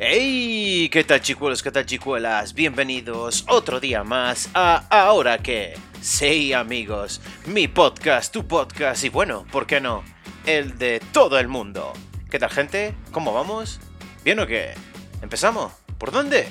¡Hey! 0.00 0.88
¿Qué 0.92 1.02
tal 1.02 1.20
chicuelos? 1.20 1.60
¿Qué 1.60 1.72
tal 1.72 1.84
chicuelas? 1.84 2.54
Bienvenidos 2.54 3.44
otro 3.48 3.80
día 3.80 4.04
más 4.04 4.48
a 4.54 4.86
Ahora 4.90 5.38
que. 5.38 5.74
Sí, 6.00 6.52
amigos, 6.52 7.20
mi 7.46 7.66
podcast, 7.66 8.32
tu 8.32 8.46
podcast 8.46 9.02
y 9.02 9.08
bueno, 9.08 9.44
¿por 9.50 9.66
qué 9.66 9.80
no? 9.80 10.04
El 10.46 10.78
de 10.78 11.02
todo 11.10 11.36
el 11.40 11.48
mundo. 11.48 11.92
¿Qué 12.30 12.38
tal 12.38 12.50
gente? 12.50 12.94
¿Cómo 13.10 13.32
vamos? 13.32 13.80
¿Bien 14.22 14.38
o 14.38 14.46
qué? 14.46 14.74
¿Empezamos? 15.20 15.72
¿Por 15.98 16.12
dónde? 16.12 16.46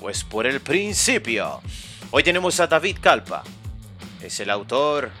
Pues 0.00 0.24
por 0.24 0.44
el 0.44 0.60
principio. 0.60 1.60
Hoy 2.10 2.24
tenemos 2.24 2.58
a 2.58 2.66
David 2.66 2.98
Calpa. 3.00 3.44
Es 4.20 4.40
el 4.40 4.50
autor 4.50 5.12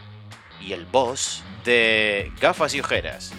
y 0.60 0.72
el 0.72 0.86
boss 0.86 1.44
de 1.64 2.32
Gafas 2.40 2.74
y 2.74 2.80
Ojeras 2.80 3.32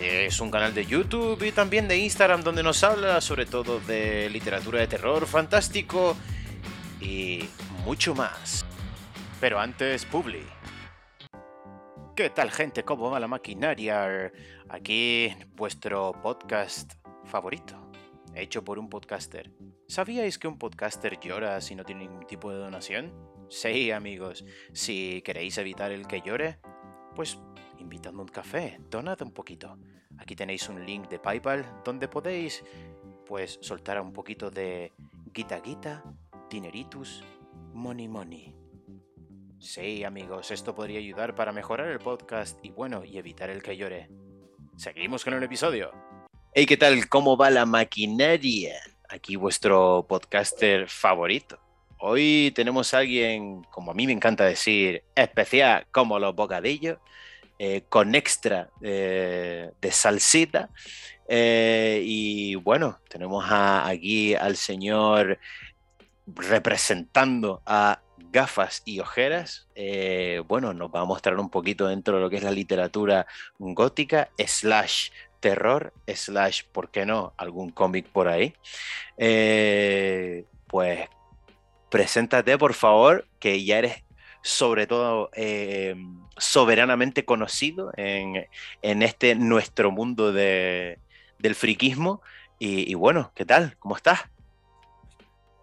es 0.00 0.40
un 0.40 0.50
canal 0.50 0.74
de 0.74 0.84
YouTube 0.84 1.42
y 1.42 1.52
también 1.52 1.88
de 1.88 1.96
Instagram 1.96 2.42
donde 2.42 2.62
nos 2.62 2.84
habla 2.84 3.20
sobre 3.20 3.46
todo 3.46 3.80
de 3.80 4.28
literatura 4.30 4.80
de 4.80 4.86
terror, 4.86 5.26
fantástico 5.26 6.16
y 7.00 7.48
mucho 7.84 8.14
más. 8.14 8.64
Pero 9.40 9.58
antes, 9.60 10.04
Publi. 10.04 10.44
¿Qué 12.14 12.30
tal 12.30 12.50
gente? 12.50 12.84
¿Cómo 12.84 13.10
va 13.10 13.20
la 13.20 13.28
maquinaria? 13.28 14.32
Aquí 14.68 15.34
vuestro 15.54 16.12
podcast 16.20 16.94
favorito, 17.24 17.92
hecho 18.34 18.64
por 18.64 18.78
un 18.78 18.88
podcaster. 18.88 19.52
¿Sabíais 19.86 20.38
que 20.38 20.48
un 20.48 20.58
podcaster 20.58 21.18
llora 21.20 21.60
si 21.60 21.74
no 21.74 21.84
tiene 21.84 22.02
ningún 22.02 22.26
tipo 22.26 22.50
de 22.50 22.58
donación? 22.58 23.14
Sí, 23.48 23.90
amigos, 23.92 24.44
si 24.72 25.22
queréis 25.22 25.56
evitar 25.56 25.92
el 25.92 26.06
que 26.06 26.20
llore, 26.20 26.58
pues 27.18 27.36
invitando 27.80 28.22
un 28.22 28.28
café, 28.28 28.78
donad 28.88 29.20
un 29.22 29.32
poquito. 29.32 29.76
Aquí 30.18 30.36
tenéis 30.36 30.68
un 30.68 30.86
link 30.86 31.08
de 31.08 31.18
PayPal 31.18 31.82
donde 31.84 32.06
podéis 32.06 32.62
pues 33.26 33.58
soltar 33.60 34.00
un 34.00 34.12
poquito 34.12 34.52
de 34.52 34.92
guita 35.34 35.58
guita, 35.58 36.04
dineritus, 36.48 37.24
money 37.74 38.06
money. 38.06 38.54
Sí, 39.58 40.04
amigos, 40.04 40.52
esto 40.52 40.76
podría 40.76 41.00
ayudar 41.00 41.34
para 41.34 41.50
mejorar 41.50 41.88
el 41.88 41.98
podcast 41.98 42.64
y 42.64 42.70
bueno, 42.70 43.04
y 43.04 43.18
evitar 43.18 43.50
el 43.50 43.64
que 43.64 43.76
llore. 43.76 44.08
Seguimos 44.76 45.24
con 45.24 45.34
el 45.34 45.42
episodio. 45.42 45.90
Hey, 46.54 46.66
¿qué 46.66 46.76
tal? 46.76 47.08
¿Cómo 47.08 47.36
va 47.36 47.50
la 47.50 47.66
maquinaria? 47.66 48.76
Aquí 49.08 49.34
vuestro 49.34 50.06
podcaster 50.08 50.88
favorito. 50.88 51.58
Hoy 52.00 52.52
tenemos 52.54 52.94
a 52.94 52.98
alguien, 52.98 53.62
como 53.70 53.90
a 53.90 53.94
mí 53.94 54.06
me 54.06 54.12
encanta 54.12 54.44
decir, 54.44 55.02
especial 55.14 55.86
como 55.90 56.18
los 56.18 56.34
bocadillos. 56.34 56.98
Eh, 57.60 57.82
con 57.88 58.14
extra 58.14 58.70
eh, 58.82 59.72
de 59.80 59.90
salsita. 59.90 60.70
Eh, 61.26 62.00
y 62.04 62.54
bueno, 62.54 63.00
tenemos 63.08 63.44
aquí 63.50 64.36
al 64.36 64.56
señor 64.56 65.40
representando 66.26 67.60
a 67.66 68.00
gafas 68.30 68.82
y 68.84 69.00
ojeras. 69.00 69.66
bueno, 70.46 70.72
nos 70.72 70.90
va 70.90 71.00
a 71.00 71.04
mostrar 71.04 71.36
un 71.40 71.50
poquito 71.50 71.88
dentro 71.88 72.16
de 72.16 72.22
lo 72.22 72.30
que 72.30 72.36
es 72.36 72.44
la 72.44 72.52
literatura 72.52 73.26
gótica, 73.58 74.30
slash 74.38 75.10
terror, 75.40 75.92
slash, 76.06 76.62
¿por 76.70 76.90
qué 76.90 77.06
no? 77.06 77.32
Algún 77.36 77.70
cómic 77.70 78.06
por 78.06 78.28
ahí. 78.28 78.54
pues 80.68 81.08
preséntate, 81.90 82.56
por 82.58 82.74
favor, 82.74 83.26
que 83.38 83.64
ya 83.64 83.78
eres 83.78 84.04
sobre 84.42 84.86
todo 84.86 85.30
eh, 85.34 85.94
soberanamente 86.36 87.24
conocido 87.24 87.90
en, 87.96 88.46
este 88.82 89.34
nuestro 89.34 89.90
mundo 89.90 90.32
de, 90.32 90.98
del 91.38 91.54
friquismo. 91.54 92.22
Y, 92.60 92.94
bueno, 92.94 93.30
¿qué 93.34 93.44
tal? 93.44 93.76
¿Cómo 93.78 93.96
estás? 93.96 94.20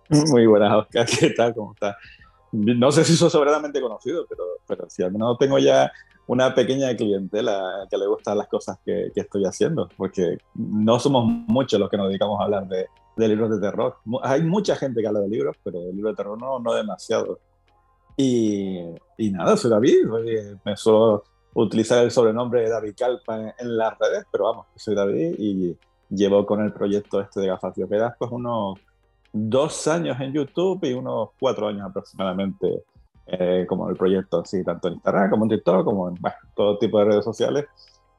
Muy 0.09 0.46
buenas, 0.46 0.74
Oscar. 0.74 1.06
¿Qué 1.19 1.31
tal? 1.31 1.53
¿Cómo 1.53 1.74
estás? 1.74 1.96
No 2.52 2.91
sé 2.91 3.03
si 3.03 3.18
soy 3.18 3.30
soberanamente 3.30 3.81
conocido, 3.81 4.25
pero, 4.30 4.44
pero 4.66 4.90
si 4.90 5.03
al 5.03 5.12
menos 5.12 5.38
tengo 5.38 5.59
ya 5.59 5.91
una 6.28 6.56
pequeña 6.56 6.96
clientela 6.96 7.85
que 7.90 7.97
le 7.97 8.08
gustan 8.08 8.38
las 8.38 8.47
cosas 8.47 8.80
que, 8.85 9.12
estoy 9.16 9.46
haciendo, 9.46 9.90
porque 9.97 10.38
no 10.53 11.00
somos 11.00 11.25
muchos 11.25 11.80
los 11.80 11.90
que 11.90 11.97
nos 11.97 12.08
dedicamos 12.08 12.40
a 12.40 12.46
hablar 12.46 12.68
de, 12.68 12.88
libros 13.18 13.50
de 13.50 13.59
terror. 13.59 13.98
Hay 14.24 14.44
mucha 14.44 14.76
gente 14.76 15.02
que 15.02 15.08
habla 15.08 15.22
de 15.22 15.30
libros, 15.30 15.56
pero 15.64 15.80
de 15.80 15.94
libros 15.94 16.14
de 16.14 16.18
terror 16.18 16.40
no, 16.40 16.59
no 16.59 16.74
demasiado. 16.74 17.40
Y, 18.18 18.80
y 19.18 19.31
nada, 19.31 19.58
soy 19.58 19.72
David. 19.72 20.06
Me 20.64 20.76
suelo 20.76 21.24
utilizar 21.53 22.03
el 22.03 22.12
sobrenombre 22.12 22.62
de 22.62 22.70
David 22.70 22.94
Calpa 22.98 23.53
en, 23.58 23.78
las 23.78 23.98
redes, 23.98 24.26
pero 24.31 24.46
vamos, 24.46 24.68
soy 24.76 24.94
David 24.94 25.36
y 25.38 25.78
llevo 26.09 26.46
con 26.46 26.62
el 26.62 26.74
proyecto 26.74 27.22
este 27.22 27.40
de 27.40 27.48
gafas 27.48 27.74
de 27.76 27.88
pues 27.88 28.31
unos 28.31 28.78
dos 29.32 29.88
años 29.88 30.20
en 30.20 30.34
YouTube 30.34 30.84
y 30.84 30.94
unos 30.94 31.30
cuatro 31.40 31.68
años 31.68 31.90
aproximadamente 31.90 32.84
eh, 33.28 33.66
como 33.68 33.90
el 33.90 33.96
proyecto, 33.96 34.42
así, 34.42 34.64
tanto 34.64 34.88
en 34.88 34.96
Instagram 34.96 35.30
como 35.30 35.46
en 35.46 35.50
TikTok, 35.50 35.84
como 35.84 36.09
en 36.09 36.16
todo 36.56 36.78
tipo 36.78 37.00
de 37.00 37.06
redes 37.06 37.26
sociales, 37.26 37.66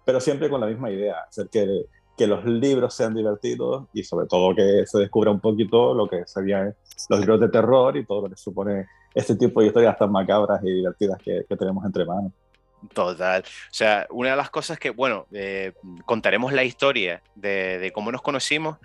pero 0.05 0.21
siempre 0.21 0.51
con 0.51 0.61
la 0.61 0.67
misma 0.67 0.91
idea, 0.91 1.21
hacer 1.28 1.49
que, 1.49 1.87
que 2.16 2.27
los 2.27 2.44
libros 2.44 2.94
sean 2.94 3.15
divertidos 3.15 3.87
y 3.93 4.03
sobre 4.03 4.27
todo 4.27 4.54
que 4.54 4.84
se 4.87 4.99
descubra 4.99 5.31
un 5.31 5.41
poquito 5.41 5.94
lo 5.94 6.09
que 6.09 6.27
serían 6.27 6.75
los 7.09 7.21
libros 7.21 7.41
de 7.41 7.49
terror 7.49 7.97
y 7.97 8.06
todo 8.06 8.22
lo 8.22 8.28
que 8.31 8.37
supone 8.37 8.87
este 9.15 9.34
tipo 9.37 9.60
de 9.60 9.69
historias 9.69 9.97
tan 9.99 10.12
macabras 10.12 10.62
y 10.62 10.71
divertidas 10.71 11.19
que, 11.22 11.44
tenemos 11.56 11.84
entre 11.84 12.04
manos. 12.04 12.32
Total. 12.93 13.43
O 13.43 13.75
sea, 13.75 14.06
una 14.10 14.31
de 14.31 14.37
las 14.37 14.50
cosas 14.50 14.78
que, 14.78 14.91
bueno, 14.91 15.27
eh, 15.32 15.72
contaremos 16.04 16.53
la 16.53 16.65
historia 16.65 17.22
de, 17.34 17.91
cómo 17.94 18.12
nos 18.12 18.21
conocimos 18.21 18.77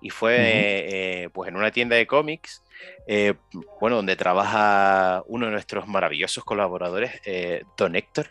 y 0.00 0.10
fue 0.10 0.36
eh, 0.38 1.28
pues 1.32 1.48
en 1.48 1.56
una 1.56 1.70
tienda 1.70 1.96
de 1.96 2.06
cómics, 2.06 2.62
eh, 3.06 3.34
bueno, 3.80 3.96
donde 3.96 4.16
trabaja 4.16 5.22
uno 5.26 5.46
de 5.46 5.52
nuestros 5.52 5.86
maravillosos 5.86 6.44
colaboradores, 6.44 7.12
Don 7.76 7.96
Héctor. 7.96 8.28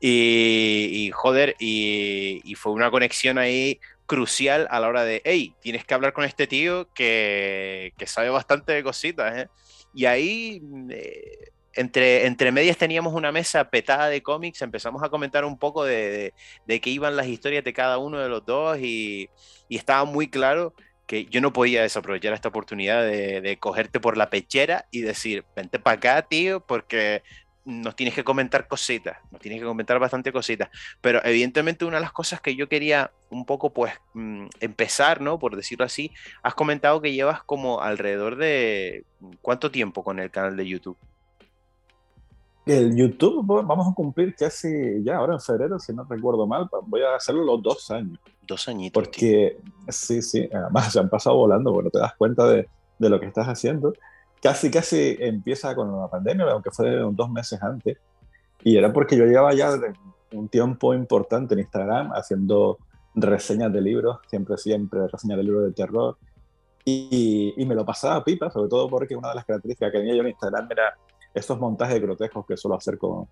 Y, 0.00 1.10
joder, 1.12 1.56
y, 1.58 2.40
y, 2.44 2.54
fue 2.54 2.72
una 2.72 2.90
conexión 2.90 3.36
ahí 3.36 3.80
crucial 4.08 4.66
a 4.70 4.80
la 4.80 4.88
hora 4.88 5.04
de, 5.04 5.20
hey, 5.24 5.54
tienes 5.60 5.84
que 5.84 5.94
hablar 5.94 6.14
con 6.14 6.24
este 6.24 6.46
tío 6.46 6.88
que, 6.94 7.92
que 7.98 8.06
sabe 8.06 8.30
bastante 8.30 8.72
de 8.72 8.82
cositas, 8.82 9.36
¿eh? 9.36 9.48
Y 9.94 10.06
ahí, 10.06 10.62
eh, 10.90 11.50
entre, 11.74 12.26
entre 12.26 12.50
medias 12.50 12.78
teníamos 12.78 13.12
una 13.12 13.30
mesa 13.32 13.68
petada 13.68 14.08
de 14.08 14.22
cómics, 14.22 14.62
empezamos 14.62 15.02
a 15.02 15.10
comentar 15.10 15.44
un 15.44 15.58
poco 15.58 15.84
de, 15.84 16.32
de, 16.66 16.80
qué 16.80 16.90
iban 16.90 17.16
las 17.16 17.26
historias 17.26 17.62
de 17.62 17.72
cada 17.74 17.98
uno 17.98 18.18
de 18.18 18.28
los 18.30 18.44
dos 18.46 18.78
y, 18.78 19.28
y 19.68 19.76
estaba 19.76 20.04
muy 20.06 20.28
claro 20.28 20.72
que 21.08 21.24
yo 21.24 21.40
no 21.40 21.52
podía 21.52 21.82
desaprovechar 21.82 22.34
esta 22.34 22.50
oportunidad 22.50 23.02
de, 23.02 23.40
de, 23.40 23.58
cogerte 23.58 23.98
por 23.98 24.16
la 24.16 24.30
pechera 24.30 24.84
y 24.92 25.00
decir, 25.00 25.44
vente 25.56 25.80
para 25.80 25.96
acá, 25.96 26.22
tío, 26.22 26.60
porque 26.60 27.22
nos 27.64 27.96
tienes 27.96 28.14
que 28.14 28.24
comentar 28.24 28.68
cositas, 28.68 29.18
nos 29.30 29.40
tienes 29.40 29.60
que 29.60 29.66
comentar 29.66 29.98
bastante 29.98 30.32
cositas, 30.32 30.70
pero 31.00 31.24
evidentemente 31.24 31.84
una 31.84 31.96
de 31.96 32.02
las 32.02 32.12
cosas 32.12 32.40
que 32.40 32.56
yo 32.56 32.68
quería 32.68 33.10
un 33.30 33.44
poco 33.44 33.72
pues 33.72 33.92
mm, 34.14 34.46
empezar, 34.60 35.20
¿no? 35.20 35.38
Por 35.38 35.56
decirlo 35.56 35.84
así, 35.84 36.12
has 36.42 36.54
comentado 36.54 37.02
que 37.02 37.12
llevas 37.12 37.42
como 37.42 37.82
alrededor 37.82 38.36
de 38.36 39.04
cuánto 39.42 39.70
tiempo 39.70 40.04
con 40.04 40.18
el 40.18 40.30
canal 40.30 40.56
de 40.56 40.66
YouTube. 40.66 40.96
El 42.68 42.94
YouTube 42.94 43.44
vamos 43.46 43.88
a 43.88 43.94
cumplir 43.94 44.34
casi 44.34 45.02
ya 45.02 45.16
ahora 45.16 45.34
en 45.34 45.40
febrero, 45.40 45.78
si 45.78 45.92
no 45.92 46.04
recuerdo 46.04 46.46
mal, 46.46 46.68
voy 46.86 47.02
a 47.02 47.16
hacerlo 47.16 47.42
los 47.44 47.62
dos 47.62 47.90
años. 47.90 48.18
Dos 48.46 48.68
añitos. 48.68 49.02
Porque 49.02 49.58
sí, 49.88 50.22
sí, 50.22 50.48
además 50.52 50.92
se 50.92 51.00
han 51.00 51.08
pasado 51.08 51.36
volando, 51.36 51.72
porque 51.72 51.86
no 51.86 51.90
te 51.90 51.98
das 51.98 52.14
cuenta 52.16 52.46
de, 52.46 52.68
de 52.98 53.08
lo 53.08 53.18
que 53.18 53.26
estás 53.26 53.46
haciendo 53.46 53.92
casi, 54.40 54.70
casi 54.70 55.16
empieza 55.20 55.74
con 55.74 55.96
la 55.98 56.08
pandemia, 56.08 56.50
aunque 56.50 56.70
fue 56.70 56.90
dos 57.12 57.30
meses 57.30 57.62
antes. 57.62 57.98
Y 58.62 58.76
era 58.76 58.92
porque 58.92 59.16
yo 59.16 59.24
llevaba 59.24 59.54
ya 59.54 59.70
un 60.32 60.48
tiempo 60.48 60.94
importante 60.94 61.54
en 61.54 61.60
Instagram 61.60 62.12
haciendo 62.12 62.78
reseñas 63.14 63.72
de 63.72 63.80
libros, 63.80 64.18
siempre, 64.28 64.56
siempre 64.56 65.06
reseñas 65.08 65.38
de 65.38 65.44
libros 65.44 65.64
de 65.64 65.72
terror. 65.72 66.16
Y, 66.84 67.52
y, 67.56 67.66
me 67.66 67.74
lo 67.74 67.84
pasaba 67.84 68.24
pipa, 68.24 68.50
sobre 68.50 68.70
todo 68.70 68.88
porque 68.88 69.14
una 69.14 69.28
de 69.28 69.34
las 69.34 69.44
características 69.44 69.92
que 69.92 69.98
tenía 69.98 70.14
yo 70.14 70.22
en 70.22 70.28
Instagram 70.28 70.68
era 70.70 70.96
estos 71.38 71.58
montajes 71.58 72.00
grotescos 72.00 72.46
que 72.46 72.56
suelo 72.56 72.76
hacer 72.76 72.98
con, 72.98 73.28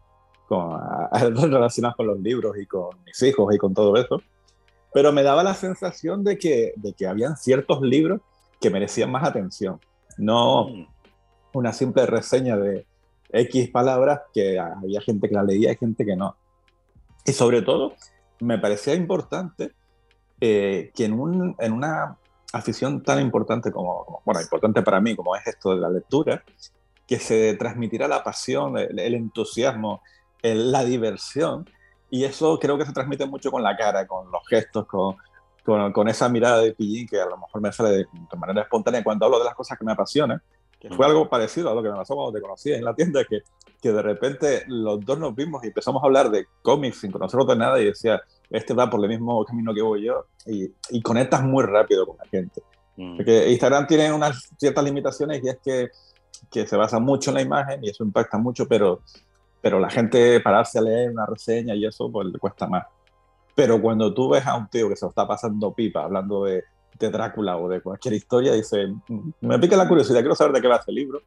con, 0.48 0.80
relacionados 1.12 1.96
con 1.96 2.06
los 2.06 2.20
libros 2.20 2.56
y 2.58 2.66
con 2.66 3.02
mis 3.04 3.20
hijos 3.22 3.54
y 3.54 3.58
con 3.58 3.74
todo 3.74 3.96
eso. 3.96 4.22
Pero 4.92 5.12
me 5.12 5.22
daba 5.22 5.42
la 5.42 5.54
sensación 5.54 6.24
de 6.24 6.38
que, 6.38 6.72
de 6.76 6.92
que 6.92 7.06
habían 7.06 7.36
ciertos 7.36 7.82
libros 7.82 8.20
que 8.60 8.70
merecían 8.70 9.10
más 9.10 9.24
atención. 9.24 9.80
No, 10.16 10.68
mm 10.68 10.86
una 11.56 11.72
simple 11.72 12.06
reseña 12.06 12.56
de 12.56 12.86
X 13.30 13.70
palabras 13.70 14.20
que 14.32 14.58
había 14.58 15.00
gente 15.00 15.28
que 15.28 15.34
la 15.34 15.42
leía 15.42 15.72
y 15.72 15.76
gente 15.76 16.04
que 16.04 16.14
no. 16.14 16.36
Y 17.24 17.32
sobre 17.32 17.62
todo, 17.62 17.94
me 18.40 18.58
parecía 18.58 18.94
importante 18.94 19.72
eh, 20.40 20.92
que 20.94 21.06
en, 21.06 21.18
un, 21.18 21.56
en, 21.58 21.72
una 21.72 22.18
afición 22.52 23.02
tan 23.02 23.20
importante 23.20 23.72
como, 23.72 24.22
bueno, 24.24 24.40
importante 24.40 24.82
para 24.82 25.00
mí 25.00 25.16
como 25.16 25.34
es 25.34 25.46
esto 25.46 25.70
de 25.70 25.80
la 25.80 25.88
lectura, 25.88 26.44
que 27.06 27.18
se 27.18 27.54
transmitiera 27.54 28.08
la 28.08 28.22
pasión, 28.22 28.76
el, 28.78 29.14
entusiasmo, 29.14 30.02
la 30.42 30.84
diversión. 30.84 31.68
Y 32.10 32.24
eso 32.24 32.58
creo 32.58 32.78
que 32.78 32.86
se 32.86 32.92
transmite 32.92 33.26
mucho 33.26 33.50
con 33.50 33.62
la 33.62 33.76
cara, 33.76 34.06
con 34.06 34.30
los 34.30 34.46
gestos, 34.48 34.86
con, 34.86 35.16
con, 35.64 35.92
con, 35.92 36.08
esa 36.08 36.28
mirada 36.28 36.60
de 36.60 36.72
pillín 36.72 37.06
que 37.06 37.20
a 37.20 37.26
lo 37.26 37.36
mejor 37.36 37.60
me 37.60 37.72
sale 37.72 37.90
de, 37.90 37.98
de, 37.98 38.38
manera 38.38 38.62
espontánea 38.62 39.02
cuando 39.02 39.26
hablo 39.26 39.38
de 39.38 39.44
las 39.44 39.54
cosas 39.54 39.78
que 39.78 39.84
me 39.84 39.92
apasionan, 39.92 40.40
que 40.78 40.88
fue 40.90 41.06
algo 41.06 41.28
parecido 41.28 41.70
a 41.70 41.74
lo 41.74 41.82
que 41.82 41.88
me 41.88 41.96
pasó 41.96 42.14
cuando 42.14 42.32
te 42.32 42.40
conocí 42.40 42.72
en 42.72 42.84
la 42.84 42.94
tienda, 42.94 43.24
que, 43.24 43.42
que 43.80 43.92
de 43.92 44.02
repente 44.02 44.64
los 44.68 45.04
dos 45.04 45.18
nos 45.18 45.34
vimos 45.34 45.64
y 45.64 45.68
empezamos 45.68 46.02
a 46.02 46.06
hablar 46.06 46.30
de 46.30 46.46
cómics 46.62 47.00
sin 47.00 47.10
conocerlo 47.10 47.44
de 47.44 47.56
nada 47.56 47.80
y 47.80 47.86
decía, 47.86 48.20
este 48.50 48.74
va 48.74 48.88
por 48.88 49.02
el 49.02 49.08
mismo 49.08 49.44
camino 49.44 49.74
que 49.74 49.82
voy 49.82 50.04
yo 50.04 50.26
y, 50.46 50.72
y 50.90 51.02
conectas 51.02 51.42
muy 51.42 51.64
rápido 51.64 52.06
con 52.06 52.16
la 52.16 52.26
gente. 52.26 52.62
Mm. 52.96 53.16
Porque 53.16 53.50
Instagram 53.50 53.86
tiene 53.86 54.12
unas 54.12 54.48
ciertas 54.58 54.84
limitaciones 54.84 55.42
y 55.42 55.48
es 55.48 55.58
que, 55.62 55.88
que 56.50 56.66
se 56.66 56.76
basa 56.76 56.98
mucho 56.98 57.30
en 57.30 57.34
la 57.34 57.42
imagen 57.42 57.84
y 57.84 57.90
eso 57.90 58.04
impacta 58.04 58.38
mucho, 58.38 58.66
pero, 58.68 59.02
pero 59.60 59.78
la 59.78 59.90
gente 59.90 60.40
pararse 60.40 60.78
a 60.78 60.82
leer 60.82 61.10
una 61.10 61.26
reseña 61.26 61.74
y 61.74 61.86
eso 61.86 62.10
pues 62.10 62.28
le 62.28 62.38
cuesta 62.38 62.66
más. 62.66 62.84
Pero 63.54 63.80
cuando 63.80 64.12
tú 64.12 64.28
ves 64.28 64.46
a 64.46 64.56
un 64.56 64.68
tío 64.68 64.88
que 64.88 64.96
se 64.96 65.04
lo 65.04 65.10
está 65.10 65.26
pasando 65.26 65.72
pipa 65.72 66.04
hablando 66.04 66.44
de, 66.44 66.64
de 66.98 67.10
Drácula 67.10 67.56
o 67.56 67.68
de 67.68 67.80
cualquier 67.80 68.14
historia, 68.14 68.52
dice, 68.52 68.86
mm, 69.08 69.30
me 69.40 69.58
pica 69.58 69.76
la 69.76 69.88
curiosidad, 69.88 70.20
quiero 70.20 70.34
saber 70.34 70.54
de 70.54 70.60
qué 70.60 70.68
va 70.68 70.76
ese 70.76 70.92
libro. 70.92 71.22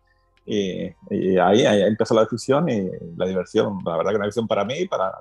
Y, 0.45 0.87
y 1.09 1.37
ahí, 1.37 1.65
ahí, 1.65 1.81
empezó 1.81 2.13
la 2.15 2.21
discusión 2.21 2.67
y 2.69 2.89
la 3.17 3.25
diversión, 3.25 3.79
la 3.85 3.97
verdad 3.97 4.11
que 4.11 4.15
una 4.15 4.25
diversión 4.25 4.47
para 4.47 4.65
mí 4.65 4.79
y 4.79 4.87
para, 4.87 5.11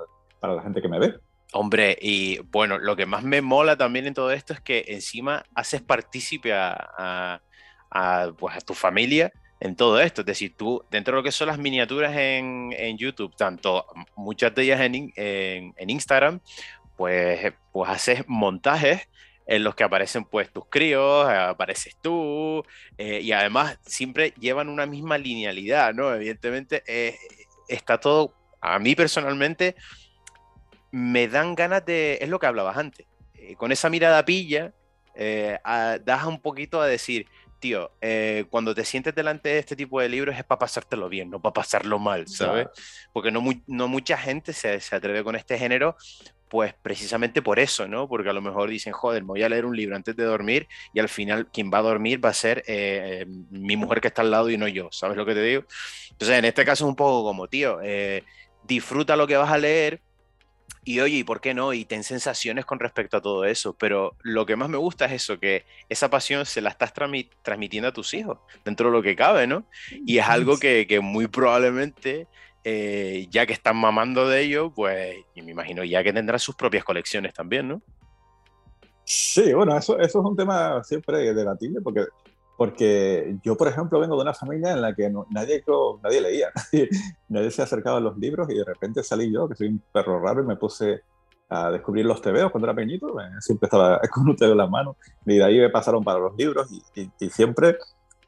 para 0.40 0.54
la 0.54 0.62
gente 0.62 0.80
que 0.80 0.88
me 0.88 0.98
ve. 0.98 1.18
Hombre, 1.52 1.96
y 2.00 2.38
bueno, 2.50 2.78
lo 2.78 2.94
que 2.94 3.06
más 3.06 3.24
me 3.24 3.40
mola 3.40 3.76
también 3.76 4.06
en 4.06 4.14
todo 4.14 4.30
esto 4.32 4.52
es 4.52 4.60
que 4.60 4.84
encima 4.88 5.44
haces 5.54 5.80
partícipe 5.80 6.52
a, 6.52 6.76
a, 6.98 7.40
a, 7.90 8.32
pues 8.36 8.56
a 8.56 8.60
tu 8.60 8.74
familia 8.74 9.32
en 9.60 9.76
todo 9.76 10.00
esto. 10.00 10.22
Es 10.22 10.26
decir, 10.26 10.54
tú, 10.56 10.84
dentro 10.90 11.14
de 11.14 11.18
lo 11.18 11.22
que 11.22 11.32
son 11.32 11.48
las 11.48 11.58
miniaturas 11.58 12.16
en, 12.16 12.74
en 12.76 12.96
YouTube, 12.96 13.34
tanto 13.36 13.86
muchas 14.16 14.54
de 14.54 14.62
ellas 14.62 14.80
en, 14.80 15.12
en, 15.16 15.90
Instagram, 15.90 16.40
pues, 16.96 17.52
pues 17.72 17.90
haces 17.90 18.24
montajes 18.26 19.08
en 19.46 19.64
los 19.64 19.74
que 19.74 19.82
aparecen 19.82 20.24
pues 20.24 20.52
tus 20.52 20.64
críos, 20.68 21.26
apareces 21.26 21.96
tú, 22.02 22.62
eh, 22.98 23.20
y 23.22 23.32
además 23.32 23.78
siempre 23.82 24.34
llevan 24.38 24.68
una 24.68 24.84
misma 24.84 25.16
linealidad, 25.16 25.94
¿no? 25.94 26.14
Evidentemente 26.14 26.82
eh, 26.86 27.16
está 27.66 27.98
todo, 27.98 28.34
a 28.60 28.78
mí 28.78 28.94
personalmente, 28.94 29.74
me 30.90 31.28
dan 31.28 31.54
ganas 31.54 31.84
de, 31.86 32.18
es 32.20 32.28
lo 32.28 32.38
que 32.38 32.46
hablabas 32.46 32.76
antes, 32.76 33.06
eh, 33.34 33.54
con 33.56 33.72
esa 33.72 33.88
mirada 33.88 34.24
pilla, 34.24 34.74
das 35.14 36.26
un 36.26 36.40
poquito 36.40 36.80
a 36.80 36.86
decir, 36.86 37.26
tío, 37.58 37.90
eh, 38.00 38.46
cuando 38.50 38.74
te 38.74 38.84
sientes 38.84 39.14
delante 39.14 39.48
de 39.48 39.58
este 39.58 39.76
tipo 39.76 40.00
de 40.00 40.08
libros 40.08 40.36
es 40.36 40.44
para 40.44 40.58
pasártelo 40.58 41.08
bien, 41.08 41.30
no 41.30 41.40
para 41.40 41.52
pasarlo 41.52 41.98
mal, 41.98 42.28
¿sabes? 42.28 42.66
Claro. 42.66 42.72
Porque 43.12 43.30
no, 43.30 43.40
muy, 43.40 43.62
no 43.66 43.88
mucha 43.88 44.16
gente 44.16 44.52
se, 44.52 44.80
se, 44.80 44.96
atreve 44.96 45.24
con 45.24 45.36
este 45.36 45.58
género, 45.58 45.96
pues 46.48 46.74
precisamente 46.82 47.42
por 47.42 47.58
eso, 47.58 47.86
¿no? 47.86 48.08
Porque 48.08 48.30
a 48.30 48.32
lo 48.32 48.40
mejor 48.40 48.70
dicen, 48.70 48.92
joder, 48.92 49.22
me 49.22 49.28
voy 49.28 49.42
a 49.42 49.48
leer 49.48 49.66
un 49.66 49.76
libro 49.76 49.96
antes 49.96 50.16
de 50.16 50.24
dormir 50.24 50.66
y 50.92 51.00
al 51.00 51.08
final 51.08 51.48
quien 51.48 51.70
va 51.72 51.78
a 51.78 51.82
dormir 51.82 52.24
va 52.24 52.30
a 52.30 52.34
ser 52.34 52.64
eh, 52.66 53.26
mi 53.50 53.76
mujer 53.76 54.00
que 54.00 54.08
está 54.08 54.22
al 54.22 54.30
lado 54.30 54.50
y 54.50 54.56
no 54.56 54.68
yo, 54.68 54.88
¿sabes 54.90 55.16
lo 55.16 55.26
que 55.26 55.34
te 55.34 55.42
digo? 55.42 55.64
Entonces, 56.10 56.38
en 56.38 56.44
este 56.44 56.64
caso 56.64 56.84
es 56.84 56.88
un 56.88 56.96
poco 56.96 57.22
como, 57.24 57.48
tío, 57.48 57.80
eh, 57.82 58.24
disfruta 58.64 59.16
lo 59.16 59.26
que 59.26 59.36
vas 59.36 59.50
a 59.50 59.58
leer, 59.58 60.00
y 60.88 61.00
oye, 61.00 61.18
¿y 61.18 61.24
por 61.24 61.42
qué 61.42 61.52
no? 61.52 61.74
Y 61.74 61.84
ten 61.84 62.02
sensaciones 62.02 62.64
con 62.64 62.80
respecto 62.80 63.18
a 63.18 63.20
todo 63.20 63.44
eso. 63.44 63.74
Pero 63.74 64.16
lo 64.22 64.46
que 64.46 64.56
más 64.56 64.70
me 64.70 64.78
gusta 64.78 65.04
es 65.04 65.12
eso, 65.12 65.38
que 65.38 65.66
esa 65.90 66.08
pasión 66.08 66.46
se 66.46 66.62
la 66.62 66.70
estás 66.70 66.94
transmitiendo 66.94 67.88
a 67.88 67.92
tus 67.92 68.14
hijos, 68.14 68.38
dentro 68.64 68.88
de 68.88 68.96
lo 68.96 69.02
que 69.02 69.14
cabe, 69.14 69.46
¿no? 69.46 69.66
Y 70.06 70.16
es 70.16 70.26
algo 70.26 70.58
que, 70.58 70.86
que 70.86 71.00
muy 71.00 71.26
probablemente, 71.26 72.26
eh, 72.64 73.26
ya 73.28 73.44
que 73.44 73.52
están 73.52 73.76
mamando 73.76 74.30
de 74.30 74.40
ello, 74.40 74.72
pues, 74.74 75.14
y 75.34 75.42
me 75.42 75.50
imagino 75.50 75.84
ya 75.84 76.02
que 76.02 76.14
tendrán 76.14 76.40
sus 76.40 76.54
propias 76.54 76.84
colecciones 76.84 77.34
también, 77.34 77.68
¿no? 77.68 77.82
Sí, 79.04 79.52
bueno, 79.52 79.76
eso, 79.76 79.98
eso 79.98 80.20
es 80.20 80.24
un 80.24 80.36
tema 80.36 80.82
siempre 80.84 81.34
debatible, 81.34 81.82
porque 81.82 82.06
porque 82.58 83.38
yo, 83.44 83.56
por 83.56 83.68
ejemplo, 83.68 84.00
vengo 84.00 84.16
de 84.16 84.22
una 84.22 84.34
familia 84.34 84.72
en 84.72 84.82
la 84.82 84.92
que 84.92 85.08
no, 85.08 85.26
nadie, 85.30 85.62
nadie 86.02 86.20
leía, 86.20 86.48
nadie, 87.28 87.52
se 87.52 87.62
acercaba 87.62 87.98
a 87.98 88.00
los 88.00 88.18
libros 88.18 88.50
y 88.50 88.54
de 88.54 88.64
repente 88.64 89.04
salí 89.04 89.32
yo, 89.32 89.48
que 89.48 89.54
soy 89.54 89.68
un 89.68 89.80
perro 89.92 90.18
raro, 90.18 90.42
y 90.42 90.44
me 90.44 90.56
puse 90.56 91.02
a 91.48 91.70
descubrir 91.70 92.04
los 92.04 92.20
tebeos 92.20 92.50
cuando 92.50 92.66
era 92.66 92.74
pequeñito, 92.74 93.14
siempre 93.38 93.66
estaba 93.68 94.00
con 94.12 94.28
un 94.28 94.34
tebeo 94.34 94.54
en 94.54 94.58
la 94.58 94.66
mano, 94.66 94.96
y 95.24 95.36
de 95.36 95.44
ahí 95.44 95.60
me 95.60 95.70
pasaron 95.70 96.02
para 96.02 96.18
los 96.18 96.36
libros 96.36 96.68
y, 96.72 97.00
y, 97.00 97.08
y 97.20 97.30
siempre 97.30 97.78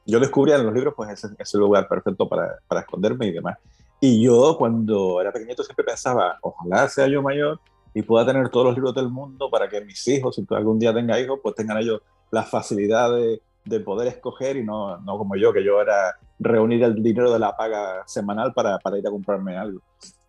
yo 0.07 0.21
descubría 0.21 0.55
en 0.55 0.65
los 0.65 0.75
libros 0.75 0.95
pues 0.97 1.11
ese, 1.11 1.35
ese 1.37 1.59
lugar 1.59 1.89
perfecto 1.89 2.29
para, 2.29 2.57
para, 2.69 2.83
esconderme 2.83 3.27
y 3.27 3.33
demás. 3.33 3.59
Y 4.01 4.23
yo 4.23 4.57
cuando 4.57 5.21
era 5.21 5.33
pequeñito 5.33 5.65
siempre 5.65 5.85
pensaba, 5.85 6.39
ojalá 6.41 6.89
sea 6.89 7.09
yo 7.09 7.21
mayor 7.21 7.59
y 7.95 8.03
pueda 8.03 8.25
tener 8.25 8.49
todos 8.49 8.67
los 8.67 8.77
libros 8.77 8.95
del 8.95 9.09
mundo 9.09 9.51
para 9.51 9.69
que 9.69 9.81
mis 9.81 10.07
hijos, 10.07 10.37
si 10.37 10.47
algún 10.51 10.79
día 10.79 10.95
tenga 10.95 11.19
hijos, 11.19 11.41
pues 11.43 11.57
tengan 11.57 11.79
ellos 11.79 12.01
la 12.31 12.45
facilidad 12.45 13.13
de 13.13 13.43
de 13.71 13.81
poder 13.81 14.09
escoger 14.09 14.57
y 14.57 14.65
no, 14.65 14.99
no 14.99 15.17
como 15.17 15.37
yo, 15.37 15.53
que 15.53 15.65
yo 15.65 15.81
era 15.81 16.19
reunir 16.39 16.83
el 16.83 17.03
dinero 17.03 17.33
de 17.33 17.39
la 17.39 17.57
paga 17.57 18.03
semanal 18.07 18.53
para, 18.53 18.79
para 18.79 18.99
ir 18.99 19.07
a 19.07 19.11
comprarme 19.11 19.57
algo. 19.57 19.81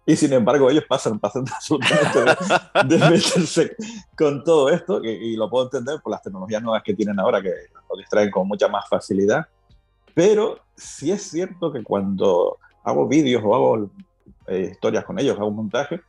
Y 0.05 0.15
sin 0.15 0.33
embargo, 0.33 0.69
ellos 0.69 0.85
pasan, 0.87 1.19
pasan 1.19 1.45
de, 2.89 2.95
de 2.95 2.97
meterse 2.97 3.75
con 4.17 4.43
todo 4.43 4.69
esto, 4.69 5.03
y, 5.03 5.09
y, 5.09 5.35
lo 5.35 5.49
puedo 5.49 5.65
entender 5.65 5.99
por 6.01 6.11
las 6.11 6.21
tecnologías 6.21 6.61
nuevas 6.61 6.83
que 6.83 6.93
tienen 6.93 7.19
ahora, 7.19 7.41
que 7.41 7.49
lo 7.89 7.97
distraen 7.97 8.31
con 8.31 8.47
mucha 8.47 8.67
más 8.67 8.87
facilidad. 8.87 9.45
Pero 10.13 10.59
sí 10.75 11.11
es 11.11 11.23
cierto 11.23 11.71
que 11.71 11.83
cuando 11.83 12.57
hago 12.83 13.07
vídeos 13.07 13.41
o 13.45 13.55
hago 13.55 13.89
eh, 14.47 14.69
historias 14.71 15.05
con 15.05 15.19
ellos, 15.19 15.37
hago 15.37 15.47
un 15.47 15.55
montaje, 15.55 16.01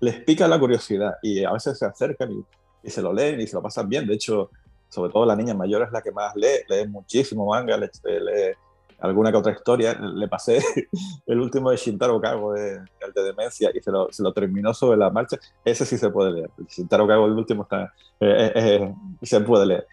les 0.00 0.20
pica 0.20 0.48
la 0.48 0.58
curiosidad 0.58 1.14
y 1.22 1.44
a 1.44 1.52
veces 1.52 1.78
se 1.78 1.86
acercan 1.86 2.32
y, 2.32 2.44
y, 2.82 2.90
se 2.90 3.02
lo 3.02 3.12
leen 3.12 3.40
y 3.40 3.46
se 3.46 3.56
lo 3.56 3.62
pasan 3.62 3.88
bien. 3.88 4.06
De 4.06 4.14
hecho, 4.14 4.50
sobre 4.90 5.12
todo 5.12 5.24
la 5.24 5.36
niña 5.36 5.54
mayor 5.54 5.82
es 5.82 5.92
la 5.92 6.02
que 6.02 6.12
más 6.12 6.34
lee, 6.36 6.64
lee 6.68 6.86
muchísimo 6.86 7.46
manga, 7.46 7.76
lee, 7.76 7.88
lee 8.04 8.52
alguna 9.00 9.30
que 9.30 9.38
otra 9.38 9.52
historia. 9.52 9.94
Le 9.94 10.28
pasé 10.28 10.62
el 11.26 11.40
último 11.40 11.70
de 11.70 11.76
Shintaro 11.76 12.20
Kago, 12.20 12.52
de, 12.52 12.76
el 12.76 13.12
de 13.14 13.22
demencia, 13.22 13.70
y 13.74 13.80
se 13.80 13.90
lo, 13.90 14.12
se 14.12 14.22
lo, 14.22 14.32
terminó 14.32 14.72
sobre 14.74 14.98
la 14.98 15.10
marcha. 15.10 15.38
Ese 15.64 15.84
sí 15.84 15.98
se 15.98 16.10
puede 16.10 16.32
leer. 16.32 16.50
Shintaro 16.68 17.06
Kago, 17.06 17.26
el 17.26 17.32
último, 17.32 17.62
está, 17.64 17.92
eh, 18.20 18.52
eh, 18.54 18.94
se 19.22 19.40
puede 19.40 19.66
leer. 19.66 19.86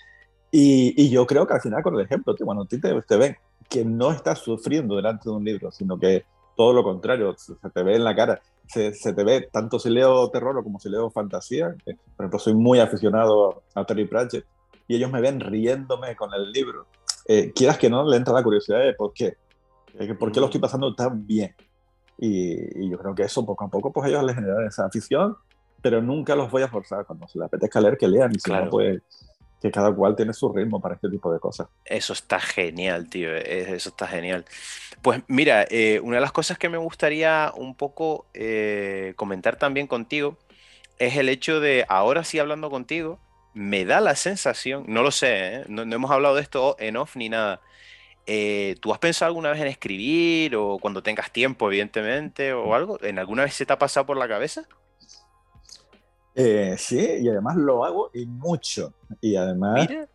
Y, 0.51 0.93
y, 1.01 1.09
yo 1.09 1.25
creo 1.25 1.45
que 1.45 1.53
al 1.53 1.61
final, 1.61 1.83
con 1.83 1.95
el 1.95 2.01
ejemplo, 2.01 2.35
que 2.35 2.43
bueno, 2.43 2.65
te, 2.65 2.79
te 2.79 3.17
ven 3.17 3.35
que 3.69 3.83
no 3.83 4.11
estás 4.11 4.39
sufriendo 4.39 4.95
delante 4.95 5.29
de 5.29 5.35
un 5.35 5.43
libro, 5.43 5.71
sino 5.71 5.99
que 5.99 6.25
todo 6.55 6.71
lo 6.73 6.83
contrario, 6.83 7.35
se, 7.37 7.53
te 7.55 7.83
ve 7.83 7.95
en 7.95 8.03
la 8.03 8.15
cara. 8.15 8.41
Se, 8.65 8.93
se, 8.93 9.13
te 9.13 9.23
ve, 9.23 9.49
tanto 9.51 9.79
si 9.79 9.89
leo 9.89 10.29
terror 10.29 10.61
como 10.63 10.79
si 10.79 10.89
leo 10.89 11.09
fantasía. 11.09 11.75
Por 11.85 12.25
ejemplo, 12.25 12.39
soy 12.39 12.53
muy 12.53 12.79
aficionado 12.79 13.63
a 13.75 13.85
Terry 13.85 14.05
Pratchett 14.05 14.45
y 14.87 14.95
ellos 14.95 15.11
me 15.11 15.21
ven 15.21 15.39
riéndome 15.39 16.15
con 16.15 16.33
el 16.33 16.51
libro, 16.51 16.87
eh, 17.25 17.51
quieras 17.53 17.77
que 17.77 17.89
no, 17.89 18.07
le 18.07 18.17
entra 18.17 18.33
la 18.33 18.43
curiosidad 18.43 18.79
de 18.79 18.93
por 18.93 19.13
qué, 19.13 19.35
por 20.17 20.31
qué 20.31 20.39
lo 20.39 20.45
estoy 20.45 20.61
pasando 20.61 20.95
tan 20.95 21.25
bien. 21.25 21.55
Y, 22.19 22.83
y, 22.83 22.89
yo 22.89 22.97
creo 22.97 23.13
que 23.13 23.23
eso 23.23 23.45
poco 23.45 23.65
a 23.65 23.69
poco, 23.69 23.91
pues 23.91 24.09
ellos 24.09 24.23
les 24.23 24.35
generan 24.35 24.65
esa 24.65 24.85
afición, 24.85 25.37
pero 25.81 26.01
nunca 26.01 26.35
los 26.35 26.49
voy 26.49 26.63
a 26.63 26.67
forzar 26.67 27.05
cuando 27.05 27.27
se 27.27 27.37
les 27.37 27.45
apetezca 27.45 27.79
leer 27.79 27.97
que 27.97 28.07
lean 28.07 28.31
y 28.33 28.37
claro. 28.37 28.61
si 28.61 28.65
no, 28.65 28.71
pues 28.71 29.01
que 29.61 29.71
cada 29.71 29.93
cual 29.93 30.15
tiene 30.15 30.33
su 30.33 30.51
ritmo 30.53 30.79
para 30.79 30.95
este 30.95 31.09
tipo 31.09 31.31
de 31.33 31.39
cosas. 31.39 31.67
Eso 31.85 32.13
está 32.13 32.39
genial, 32.39 33.09
tío, 33.09 33.35
eso 33.35 33.89
está 33.89 34.07
genial. 34.07 34.45
Pues 35.01 35.21
mira, 35.27 35.65
eh, 35.69 35.99
una 36.03 36.17
de 36.17 36.21
las 36.21 36.31
cosas 36.31 36.57
que 36.57 36.69
me 36.69 36.77
gustaría 36.77 37.51
un 37.55 37.75
poco 37.75 38.25
eh, 38.33 39.13
comentar 39.15 39.57
también 39.57 39.87
contigo 39.87 40.37
es 40.99 41.17
el 41.17 41.29
hecho 41.29 41.59
de, 41.59 41.85
ahora 41.89 42.23
sí 42.23 42.39
hablando 42.39 42.69
contigo, 42.69 43.19
me 43.57 43.85
da 43.85 43.99
la 43.99 44.15
sensación, 44.15 44.85
no 44.87 45.01
lo 45.01 45.09
sé, 45.09 45.55
¿eh? 45.55 45.65
no, 45.67 45.83
no, 45.83 45.95
hemos 45.95 46.11
hablado 46.11 46.35
de 46.35 46.41
esto 46.41 46.75
en 46.79 46.95
off 46.95 47.15
ni 47.15 47.27
nada. 47.27 47.59
Eh, 48.27 48.75
¿Tú 48.81 48.93
has 48.93 48.99
pensado 48.99 49.27
alguna 49.27 49.49
vez 49.49 49.61
en 49.61 49.67
escribir 49.67 50.55
o 50.55 50.77
cuando 50.79 51.01
tengas 51.01 51.31
tiempo, 51.31 51.67
evidentemente, 51.67 52.53
o 52.53 52.75
algo? 52.75 53.01
¿En 53.01 53.17
alguna 53.17 53.43
vez 53.43 53.55
se 53.55 53.65
te 53.65 53.73
ha 53.73 53.79
pasado 53.79 54.05
por 54.05 54.17
la 54.17 54.27
cabeza? 54.27 54.65
Eh, 56.35 56.75
sí, 56.77 56.99
y 57.21 57.29
además 57.29 57.55
lo 57.55 57.83
hago 57.83 58.11
y 58.13 58.25
mucho. 58.27 58.93
Y 59.21 59.37
además, 59.37 59.87
Mira. 59.89 60.07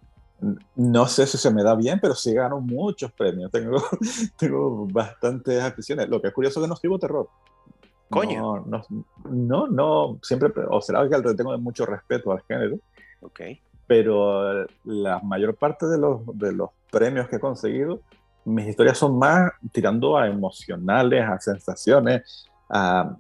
no 0.77 1.09
sé 1.09 1.27
si 1.27 1.37
se 1.37 1.51
me 1.51 1.65
da 1.65 1.75
bien, 1.75 1.99
pero 2.01 2.15
sí 2.15 2.33
gano 2.33 2.61
muchos 2.61 3.11
premios. 3.13 3.51
Tengo, 3.51 3.83
tengo 4.37 4.87
bastantes 4.87 5.61
aficiones. 5.63 6.09
Lo 6.09 6.21
que 6.21 6.29
es 6.29 6.35
curioso 6.35 6.61
es 6.61 6.65
que 6.65 6.69
no 6.69 6.75
escribo 6.75 6.99
terror. 6.99 7.29
Coño. 8.13 8.65
No, 8.67 8.67
no, 8.67 8.85
no, 9.31 9.67
no 9.67 10.19
siempre, 10.23 10.53
o 10.71 10.81
será 10.81 11.09
que 11.09 11.19
le 11.19 11.35
tengo 11.35 11.57
mucho 11.59 11.87
respeto 11.87 12.33
al 12.33 12.43
género 12.43 12.79
Okay. 13.23 13.61
Pero 13.87 14.67
la 14.85 15.21
mayor 15.21 15.55
parte 15.55 15.87
de 15.87 15.99
los, 15.99 16.21
de 16.35 16.53
los 16.53 16.71
premios 16.91 17.29
que 17.29 17.37
he 17.37 17.41
conseguido, 17.41 18.01
mis 18.45 18.67
historias 18.67 18.99
son 18.99 19.19
más 19.19 19.53
tirando 19.71 20.17
a 20.17 20.27
emocionales, 20.29 21.23
a 21.23 21.39
sensaciones, 21.39 22.47
a, 22.69 23.17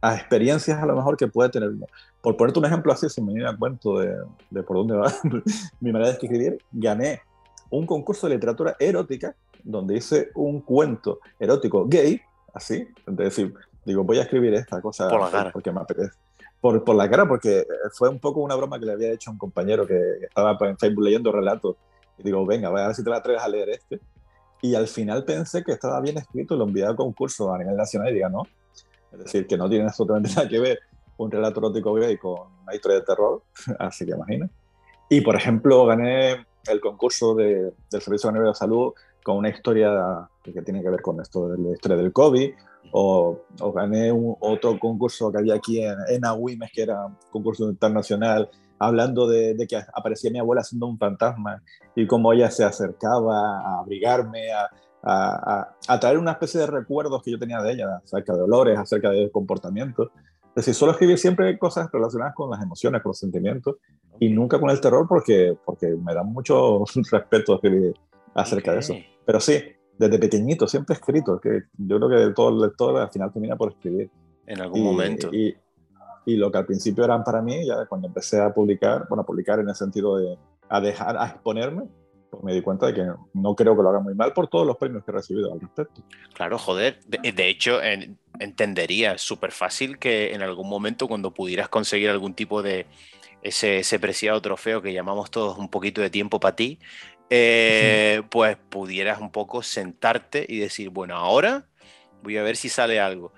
a 0.00 0.14
experiencias 0.14 0.78
a 0.82 0.86
lo 0.86 0.94
mejor 0.94 1.16
que 1.16 1.28
puede 1.28 1.50
tener 1.50 1.70
uno. 1.70 1.86
Por 2.20 2.36
ponerte 2.36 2.58
un 2.58 2.66
ejemplo 2.66 2.92
así, 2.92 3.08
si 3.08 3.22
me 3.22 3.32
viene 3.32 3.48
a 3.48 3.56
cuento 3.56 3.98
de, 3.98 4.16
de 4.50 4.62
por 4.62 4.76
dónde 4.76 4.96
va 4.96 5.12
mi 5.80 5.92
manera 5.92 6.10
de 6.10 6.14
escribir, 6.14 6.58
gané 6.72 7.22
un 7.70 7.86
concurso 7.86 8.28
de 8.28 8.34
literatura 8.34 8.76
erótica 8.78 9.34
donde 9.62 9.96
hice 9.96 10.30
un 10.34 10.60
cuento 10.60 11.20
erótico 11.38 11.86
gay, 11.86 12.20
así, 12.54 12.88
es 13.06 13.16
decir, 13.16 13.54
Digo, 13.86 14.02
voy 14.02 14.18
a 14.18 14.22
escribir 14.22 14.52
esta 14.54 14.82
cosa 14.82 15.08
por 15.08 15.20
la 15.20 15.30
cara. 15.30 15.52
porque 15.52 15.70
me 15.70 15.80
apetece. 15.80 16.10
Por, 16.60 16.82
por, 16.82 16.96
la 16.96 17.08
cara, 17.08 17.26
porque 17.28 17.64
fue 17.92 18.08
un 18.08 18.18
poco 18.18 18.40
una 18.40 18.56
broma 18.56 18.80
que 18.80 18.86
le 18.86 18.92
había 18.92 19.12
hecho 19.12 19.30
a 19.30 19.32
un 19.32 19.38
compañero 19.38 19.86
que 19.86 19.96
estaba 20.22 20.58
en 20.60 20.76
Facebook 20.76 21.04
leyendo 21.04 21.30
relatos. 21.30 21.76
Y 22.18 22.24
digo, 22.24 22.44
venga, 22.44 22.68
voy 22.68 22.80
a 22.80 22.88
ver 22.88 22.96
si 22.96 23.04
te 23.04 23.10
la 23.10 23.18
atreves 23.18 23.42
a 23.42 23.48
leer 23.48 23.68
este. 23.68 24.00
Y 24.60 24.74
al 24.74 24.88
final 24.88 25.24
pensé 25.24 25.62
que 25.62 25.70
estaba 25.70 26.00
bien 26.00 26.18
escrito 26.18 26.54
y 26.54 26.58
lo 26.58 26.64
envié 26.64 26.84
a 26.84 26.96
concurso 26.96 27.52
a 27.52 27.58
nivel 27.58 27.76
nacional 27.76 28.10
y 28.10 28.14
diga, 28.14 28.28
no. 28.28 28.42
Es 29.12 29.18
decir, 29.20 29.46
que 29.46 29.56
no 29.56 29.68
tiene 29.68 29.84
absolutamente 29.84 30.30
nada 30.34 30.48
que 30.48 30.58
ver 30.58 30.80
un 31.18 31.30
relato 31.30 31.60
erótico 31.60 31.94
gay 31.94 32.18
con 32.18 32.40
una 32.64 32.74
historia 32.74 32.98
de 32.98 33.04
terror, 33.04 33.42
así 33.78 34.04
que 34.04 34.12
imagina. 34.12 34.50
Y, 35.08 35.20
por 35.20 35.36
ejemplo, 35.36 35.86
gané 35.86 36.44
el 36.68 36.80
concurso 36.80 37.36
de, 37.36 37.72
del 37.90 38.02
Servicio 38.02 38.32
de 38.32 38.54
Salud 38.54 38.92
con 39.22 39.36
una 39.36 39.48
historia 39.48 40.28
que 40.42 40.62
tiene 40.62 40.82
que 40.82 40.90
ver 40.90 41.02
con 41.02 41.20
esto 41.20 41.48
de 41.48 41.58
la 41.58 41.70
historia 41.70 41.96
del 41.96 42.12
COVID, 42.12 42.52
o, 42.92 43.38
o 43.60 43.72
gané 43.72 44.12
un, 44.12 44.36
otro 44.40 44.78
concurso 44.78 45.30
que 45.30 45.38
había 45.38 45.54
aquí 45.54 45.82
en, 45.82 45.96
en 46.08 46.24
Agüimes, 46.24 46.70
que 46.72 46.82
era 46.82 47.06
un 47.06 47.16
concurso 47.30 47.68
internacional, 47.68 48.48
hablando 48.78 49.26
de, 49.26 49.54
de, 49.54 49.66
que 49.66 49.76
aparecía 49.76 50.30
mi 50.30 50.38
abuela 50.38 50.62
siendo 50.62 50.86
un 50.86 50.98
fantasma 50.98 51.62
y 51.94 52.06
cómo 52.06 52.32
ella 52.32 52.50
se 52.50 52.64
acercaba 52.64 53.60
a 53.60 53.80
abrigarme, 53.80 54.52
a, 54.52 54.70
a, 55.02 55.74
a, 55.88 56.00
traer 56.00 56.18
una 56.18 56.32
especie 56.32 56.60
de 56.60 56.66
recuerdos 56.66 57.22
que 57.22 57.30
yo 57.30 57.38
tenía 57.38 57.60
de 57.62 57.72
ella, 57.72 58.00
acerca 58.04 58.34
de 58.34 58.42
olores, 58.42 58.78
acerca 58.78 59.10
de 59.10 59.30
comportamientos. 59.30 60.10
Es 60.48 60.64
decir, 60.64 60.74
solo 60.74 60.92
escribir 60.92 61.18
siempre 61.18 61.58
cosas 61.58 61.88
relacionadas 61.92 62.34
con 62.34 62.50
las 62.50 62.62
emociones, 62.62 63.02
con 63.02 63.10
los 63.10 63.18
sentimientos, 63.18 63.76
y 64.18 64.30
nunca 64.30 64.58
con 64.58 64.70
el 64.70 64.80
terror 64.80 65.06
porque, 65.08 65.56
porque 65.64 65.88
me 65.88 66.14
da 66.14 66.22
mucho 66.22 66.84
respeto 67.10 67.56
escribir 67.56 67.94
acerca 68.34 68.70
okay. 68.70 68.72
de 68.72 68.80
eso. 68.80 68.94
Pero 69.24 69.40
sí, 69.40 69.62
desde 69.98 70.18
pequeñito 70.18 70.66
siempre 70.66 70.94
he 70.94 70.98
escrito, 70.98 71.40
que 71.40 71.64
yo 71.78 71.98
creo 71.98 72.08
que 72.08 72.34
todo 72.34 72.50
el 72.50 72.60
lector 72.60 72.96
al 72.96 73.10
final 73.10 73.32
termina 73.32 73.56
por 73.56 73.72
escribir. 73.72 74.10
En 74.46 74.60
algún 74.60 74.80
y, 74.80 74.82
momento. 74.82 75.30
Y, 75.32 75.56
y, 76.24 76.36
lo 76.36 76.52
que 76.52 76.58
al 76.58 76.66
principio 76.66 77.04
eran 77.04 77.24
para 77.24 77.42
mí, 77.42 77.66
ya 77.66 77.86
cuando 77.86 78.06
empecé 78.06 78.40
a 78.40 78.52
publicar, 78.52 79.06
bueno, 79.08 79.22
a 79.22 79.26
publicar 79.26 79.58
en 79.58 79.68
el 79.68 79.74
sentido 79.74 80.16
de 80.18 80.38
a 80.68 80.80
dejar, 80.80 81.16
a 81.16 81.26
exponerme, 81.26 81.84
pues 82.30 82.42
me 82.42 82.52
di 82.52 82.62
cuenta 82.62 82.86
de 82.86 82.94
que 82.94 83.06
no 83.34 83.54
creo 83.54 83.76
que 83.76 83.82
lo 83.82 83.88
haga 83.88 84.00
muy 84.00 84.14
mal 84.14 84.32
por 84.32 84.48
todos 84.48 84.66
los 84.66 84.76
premios 84.76 85.04
que 85.04 85.10
he 85.10 85.14
recibido 85.14 85.52
al 85.52 85.60
respecto. 85.60 86.02
Claro, 86.34 86.58
joder. 86.58 87.00
De, 87.06 87.32
de 87.32 87.48
hecho, 87.48 87.82
en, 87.82 88.18
entendería 88.38 89.18
súper 89.18 89.52
fácil 89.52 89.98
que 89.98 90.34
en 90.34 90.42
algún 90.42 90.68
momento 90.68 91.08
cuando 91.08 91.32
pudieras 91.32 91.68
conseguir 91.68 92.10
algún 92.10 92.34
tipo 92.34 92.62
de 92.62 92.86
ese, 93.42 93.78
ese 93.78 93.98
preciado 93.98 94.40
trofeo 94.42 94.82
que 94.82 94.92
llamamos 94.92 95.30
todos 95.30 95.58
un 95.58 95.68
poquito 95.68 96.00
de 96.00 96.10
tiempo 96.10 96.40
para 96.40 96.56
ti, 96.56 96.78
eh, 97.30 98.18
sí. 98.20 98.26
pues 98.30 98.56
pudieras 98.68 99.20
un 99.20 99.30
poco 99.30 99.62
sentarte 99.62 100.44
y 100.48 100.58
decir, 100.58 100.90
bueno, 100.90 101.16
ahora 101.16 101.66
voy 102.22 102.36
a 102.36 102.42
ver 102.42 102.56
si 102.56 102.68
sale 102.68 103.00
algo. 103.00 103.32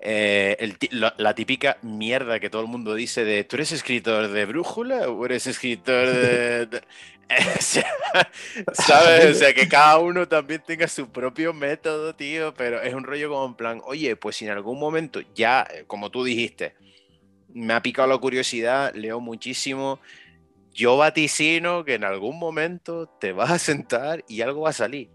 Eh, 0.00 0.56
el, 0.60 0.76
la, 0.92 1.14
la, 1.18 1.34
típica 1.34 1.78
mierda 1.82 2.38
que 2.38 2.50
todo 2.50 2.62
el 2.62 2.68
mundo 2.68 2.94
dice 2.94 3.24
de 3.24 3.42
¿tú 3.42 3.56
eres 3.56 3.72
escritor 3.72 4.28
de 4.28 4.46
brújula 4.46 5.08
o 5.08 5.24
eres 5.24 5.48
escritor 5.48 6.06
de...? 6.06 6.66
de... 6.66 6.82
¿Sabes? 8.72 9.36
O 9.36 9.38
sea, 9.38 9.54
que 9.54 9.68
cada 9.68 9.98
uno 9.98 10.26
también 10.26 10.62
tenga 10.66 10.88
su 10.88 11.10
propio 11.10 11.52
método, 11.52 12.14
tío, 12.14 12.54
pero 12.54 12.80
es 12.80 12.94
un 12.94 13.04
rollo 13.04 13.28
como 13.28 13.46
en 13.46 13.54
plan, 13.54 13.82
oye, 13.84 14.16
pues 14.16 14.36
si 14.36 14.46
en 14.46 14.52
algún 14.52 14.78
momento 14.78 15.20
ya, 15.34 15.66
eh, 15.70 15.84
como 15.86 16.10
tú 16.10 16.24
dijiste, 16.24 16.74
me 17.52 17.74
ha 17.74 17.82
picado 17.82 18.08
la 18.08 18.18
curiosidad, 18.18 18.94
leo 18.94 19.20
muchísimo, 19.20 20.00
yo 20.78 20.96
vaticino 20.96 21.84
que 21.84 21.94
en 21.94 22.04
algún 22.04 22.38
momento 22.38 23.08
te 23.18 23.32
vas 23.32 23.50
a 23.50 23.58
sentar 23.58 24.24
y 24.28 24.42
algo 24.42 24.60
va 24.60 24.70
a 24.70 24.72
salir. 24.72 25.10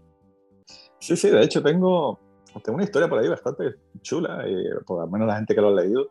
Sí, 1.00 1.16
sí, 1.16 1.30
de 1.30 1.42
hecho 1.42 1.62
tengo, 1.62 2.20
tengo 2.62 2.76
una 2.76 2.84
historia 2.84 3.08
por 3.08 3.18
ahí 3.18 3.28
bastante 3.28 3.76
chula, 4.02 4.44
y 4.46 4.54
por 4.84 5.00
lo 5.00 5.06
menos 5.10 5.26
la 5.26 5.36
gente 5.36 5.54
que 5.54 5.60
lo 5.62 5.68
ha 5.68 5.82
leído, 5.82 6.08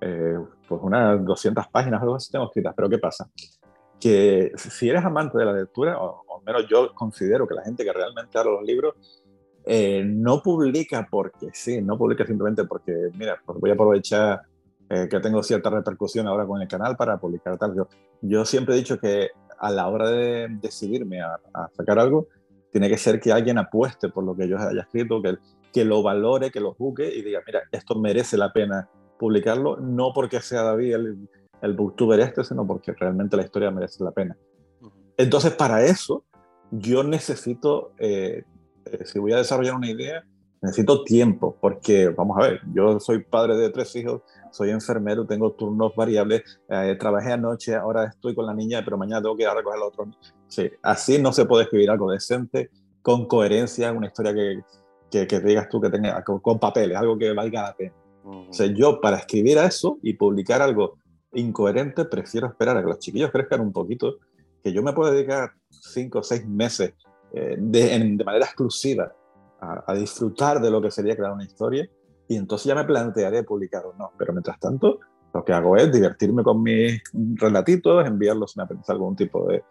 eh, 0.00 0.36
pues 0.66 0.80
unas 0.82 1.24
200 1.24 1.68
páginas 1.68 2.00
o 2.00 2.02
algo 2.02 2.16
así 2.16 2.32
tengo 2.32 2.46
escritas, 2.46 2.74
pero 2.74 2.88
¿qué 2.88 2.98
pasa? 2.98 3.30
Que 4.00 4.50
si 4.56 4.88
eres 4.88 5.04
amante 5.04 5.38
de 5.38 5.44
la 5.44 5.52
lectura, 5.52 6.00
o, 6.00 6.24
o 6.26 6.42
menos 6.42 6.66
yo 6.68 6.92
considero 6.92 7.46
que 7.46 7.54
la 7.54 7.62
gente 7.62 7.84
que 7.84 7.92
realmente 7.92 8.36
habla 8.36 8.50
los 8.50 8.64
libros, 8.64 8.96
eh, 9.64 10.02
no 10.04 10.42
publica 10.42 11.06
porque 11.08 11.50
sí, 11.52 11.80
no 11.82 11.96
publica 11.96 12.26
simplemente 12.26 12.64
porque, 12.64 13.10
mira, 13.14 13.40
pues 13.46 13.60
voy 13.60 13.70
a 13.70 13.74
aprovechar 13.74 14.42
eh, 14.90 15.08
que 15.10 15.20
tengo 15.20 15.42
cierta 15.42 15.70
repercusión 15.70 16.26
ahora 16.26 16.46
con 16.46 16.60
el 16.60 16.68
canal 16.68 16.96
para 16.96 17.18
publicar 17.18 17.58
tal. 17.58 17.74
Yo, 17.74 17.88
yo 18.22 18.44
siempre 18.44 18.74
he 18.74 18.78
dicho 18.78 18.98
que 18.98 19.30
a 19.58 19.70
la 19.70 19.88
hora 19.88 20.08
de 20.10 20.48
decidirme 20.60 21.20
a, 21.20 21.38
a, 21.52 21.68
sacar 21.76 21.98
algo, 21.98 22.28
tiene 22.70 22.88
que 22.88 22.98
ser 22.98 23.20
que 23.20 23.32
alguien 23.32 23.58
apueste 23.58 24.08
por 24.08 24.24
lo 24.24 24.36
que 24.36 24.48
yo 24.48 24.58
haya 24.58 24.82
escrito, 24.82 25.20
que, 25.22 25.36
que 25.72 25.84
lo 25.84 26.02
valore, 26.02 26.50
que 26.50 26.60
lo 26.60 26.74
juzgue 26.74 27.14
y 27.14 27.22
diga, 27.22 27.40
mira, 27.46 27.62
esto 27.72 27.94
merece 27.98 28.36
la 28.36 28.52
pena 28.52 28.88
publicarlo, 29.18 29.76
no 29.78 30.12
porque 30.14 30.40
sea 30.40 30.62
David 30.62 30.94
el, 30.94 31.28
el 31.62 31.72
booktuber 31.74 32.20
este, 32.20 32.44
sino 32.44 32.66
porque 32.66 32.92
realmente 32.92 33.36
la 33.36 33.42
historia 33.42 33.70
merece 33.70 34.04
la 34.04 34.12
pena. 34.12 34.36
Entonces, 35.16 35.52
para 35.52 35.84
eso, 35.84 36.24
yo 36.70 37.02
necesito, 37.02 37.92
eh, 37.98 38.44
eh, 38.84 39.04
si 39.04 39.18
voy 39.18 39.32
a 39.32 39.38
desarrollar 39.38 39.74
una 39.74 39.90
idea, 39.90 40.24
necesito 40.60 41.04
tiempo, 41.04 41.56
porque 41.60 42.08
vamos 42.08 42.36
a 42.38 42.42
ver, 42.42 42.60
yo 42.72 42.98
soy 43.00 43.22
padre 43.22 43.56
de 43.56 43.70
tres 43.70 43.94
hijos, 43.96 44.22
soy 44.50 44.70
enfermero, 44.70 45.26
tengo 45.26 45.52
turnos 45.52 45.94
variables, 45.94 46.60
eh, 46.68 46.96
trabajé 46.98 47.32
anoche, 47.32 47.74
ahora 47.74 48.04
estoy 48.04 48.34
con 48.34 48.46
la 48.46 48.54
niña, 48.54 48.82
pero 48.84 48.98
mañana 48.98 49.22
tengo 49.22 49.36
que 49.36 49.42
ir 49.42 49.48
a 49.48 49.54
recoger 49.54 49.78
al 49.78 49.84
otro. 49.84 50.08
Sí, 50.48 50.70
así 50.82 51.20
no 51.20 51.32
se 51.32 51.44
puede 51.44 51.64
escribir 51.64 51.90
algo 51.90 52.10
decente, 52.10 52.70
con 53.02 53.26
coherencia, 53.26 53.92
una 53.92 54.08
historia 54.08 54.34
que, 54.34 54.60
que, 55.10 55.26
que 55.26 55.40
digas 55.40 55.68
tú 55.68 55.80
que 55.80 55.90
tenga 55.90 56.22
con, 56.24 56.40
con, 56.40 56.58
papeles, 56.58 56.96
algo 56.96 57.16
que 57.16 57.32
valga 57.32 57.62
la 57.62 57.76
pena. 57.76 57.94
Uh 58.24 58.30
-huh. 58.30 58.50
O 58.50 58.52
sea, 58.52 58.66
yo 58.66 59.00
para 59.00 59.18
escribir 59.18 59.58
a 59.58 59.66
eso 59.66 59.98
y 60.02 60.14
publicar 60.14 60.60
algo 60.60 60.98
incoherente, 61.32 62.04
prefiero 62.04 62.48
esperar 62.48 62.76
a 62.76 62.82
que 62.82 62.88
los 62.88 62.98
chiquillos 62.98 63.30
crezcan 63.30 63.60
un 63.60 63.72
poquito, 63.72 64.16
que 64.62 64.72
yo 64.72 64.82
me 64.82 64.92
puedo 64.92 65.12
dedicar 65.12 65.52
cinco 65.70 66.18
o 66.18 66.22
seis 66.22 66.46
meses 66.46 66.94
eh, 67.32 67.56
de, 67.58 67.94
en, 67.94 68.16
de 68.16 68.24
manera 68.24 68.46
exclusiva 68.46 69.12
a, 69.60 69.84
a, 69.86 69.94
disfrutar 69.94 70.60
de 70.60 70.70
lo 70.70 70.80
que 70.80 70.90
sería 70.90 71.16
crear 71.16 71.32
una 71.32 71.44
historia 71.44 71.88
y 72.28 72.36
entonces 72.36 72.66
ya 72.66 72.74
me 72.74 72.84
plantearé 72.84 73.42
publicar 73.42 73.84
o 73.86 73.94
no. 73.94 74.12
Pero 74.18 74.32
mientras 74.32 74.60
tanto, 74.60 75.00
lo 75.32 75.44
que 75.44 75.52
hago 75.52 75.76
es 75.76 75.92
divertirme 75.92 76.42
con 76.42 76.62
mis 76.62 77.02
relatitos, 77.34 78.06
enviarlos 78.06 78.56
apetece 78.58 78.92
algún 78.92 79.16
tipo 79.16 79.48
de, 79.48 79.62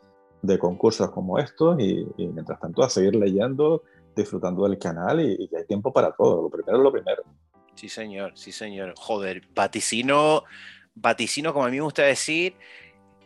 concursos 0.59 1.09
como 1.11 1.39
estos 1.39 1.77
y, 1.79 2.07
y, 2.17 2.27
mientras 2.27 2.59
tanto 2.59 2.81
a 2.81 2.89
seguir 2.89 3.15
leyendo, 3.15 3.83
disfrutando 4.15 4.63
del 4.63 4.77
canal 4.79 5.19
y, 5.19 5.49
y 5.51 5.55
hay 5.55 5.65
tiempo 5.65 5.91
para 5.91 6.11
todo. 6.11 6.43
Lo 6.43 6.49
primero 6.49 6.77
es 6.77 6.83
lo 6.83 6.91
primero. 6.91 7.23
Sí, 7.75 7.89
señor, 7.89 8.31
sí, 8.35 8.51
señor. 8.51 8.93
Joder, 8.97 9.47
vaticino, 9.53 10.43
vaticino, 10.95 11.53
como 11.53 11.65
a 11.65 11.69
mí 11.69 11.77
me 11.77 11.83
gusta 11.83 12.03
decir, 12.03 12.55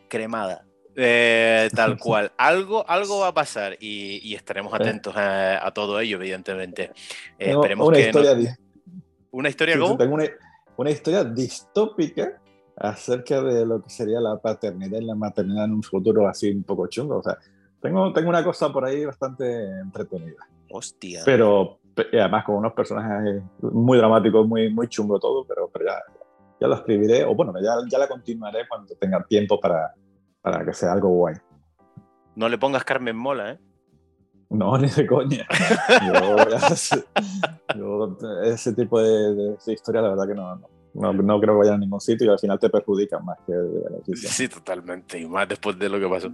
cremada. 0.08 0.66
Eh, 0.96 1.68
tal 1.74 1.98
cual. 1.98 2.32
algo, 2.36 2.88
algo 2.88 3.20
va 3.20 3.28
a 3.28 3.34
pasar 3.34 3.76
y, 3.80 4.20
y 4.22 4.34
estaremos 4.34 4.72
atentos 4.74 5.16
a, 5.16 5.66
a, 5.66 5.72
todo 5.72 6.00
ello, 6.00 6.16
evidentemente. 6.16 6.90
Eh, 7.38 7.46
Tengo 7.46 7.62
esperemos 7.62 7.88
una 7.88 7.96
que 7.96 8.02
historia 8.06 8.34
no... 8.34 8.42
¿Una 9.30 9.48
historia 9.48 9.74
sí, 9.74 9.80
cómo? 9.80 9.96
Tengo 9.96 10.14
una, 10.14 10.24
una, 10.76 10.90
historia 10.90 11.24
distópica 11.24 12.38
acerca 12.76 13.40
de 13.40 13.64
lo 13.64 13.82
que 13.82 13.88
sería 13.88 14.20
la 14.20 14.36
paternidad 14.36 15.00
y 15.00 15.04
la 15.04 15.14
maternidad 15.14 15.64
en 15.64 15.72
un 15.72 15.82
futuro 15.82 16.28
así 16.28 16.50
un 16.50 16.64
poco 16.64 16.86
chungo. 16.88 17.16
O 17.16 17.22
sea, 17.22 17.38
tengo, 17.80 18.12
tengo 18.12 18.28
una 18.28 18.44
cosa 18.44 18.70
por 18.70 18.84
ahí 18.84 19.06
bastante 19.06 19.44
entretenida. 19.80 20.46
Hostia. 20.70 21.22
Pero 21.24 21.78
además 21.96 22.44
con 22.44 22.56
unos 22.56 22.72
personajes 22.74 23.42
muy 23.60 23.96
dramáticos, 23.98 24.46
muy, 24.46 24.72
muy 24.72 24.88
chungo 24.88 25.18
todo, 25.18 25.46
pero, 25.46 25.70
pero 25.72 25.86
ya, 25.86 26.02
ya 26.60 26.66
lo 26.66 26.74
escribiré, 26.74 27.24
o 27.24 27.34
bueno, 27.34 27.54
ya, 27.62 27.74
ya 27.88 27.98
la 27.98 28.08
continuaré 28.08 28.68
cuando 28.68 28.94
tenga 28.96 29.22
tiempo 29.24 29.58
para, 29.58 29.94
para 30.42 30.64
que 30.64 30.72
sea 30.72 30.92
algo 30.92 31.08
guay. 31.08 31.36
No 32.34 32.48
le 32.48 32.58
pongas 32.58 32.84
Carmen 32.84 33.16
Mola, 33.16 33.52
¿eh? 33.52 33.58
No, 34.50 34.76
ni 34.78 34.88
de 34.88 35.06
coña. 35.06 35.46
Yo, 36.06 36.48
yo, 37.76 38.18
ese 38.44 38.74
tipo 38.74 39.00
de, 39.00 39.34
de, 39.34 39.56
de, 39.64 39.72
historia, 39.72 40.02
la 40.02 40.10
verdad 40.10 40.28
que 40.28 40.34
no, 40.34 40.60
no, 40.94 41.12
no, 41.14 41.40
creo 41.40 41.54
que 41.54 41.58
vaya 41.60 41.74
a 41.74 41.78
ningún 41.78 42.00
sitio 42.00 42.26
y 42.26 42.30
al 42.30 42.38
final 42.38 42.58
te 42.58 42.68
perjudican 42.68 43.24
más 43.24 43.38
que 43.46 43.52
benefician. 43.54 44.30
Sí, 44.30 44.48
totalmente, 44.48 45.18
y 45.18 45.26
más 45.26 45.48
después 45.48 45.78
de 45.78 45.88
lo 45.88 45.98
que 45.98 46.06
pasó. 46.06 46.30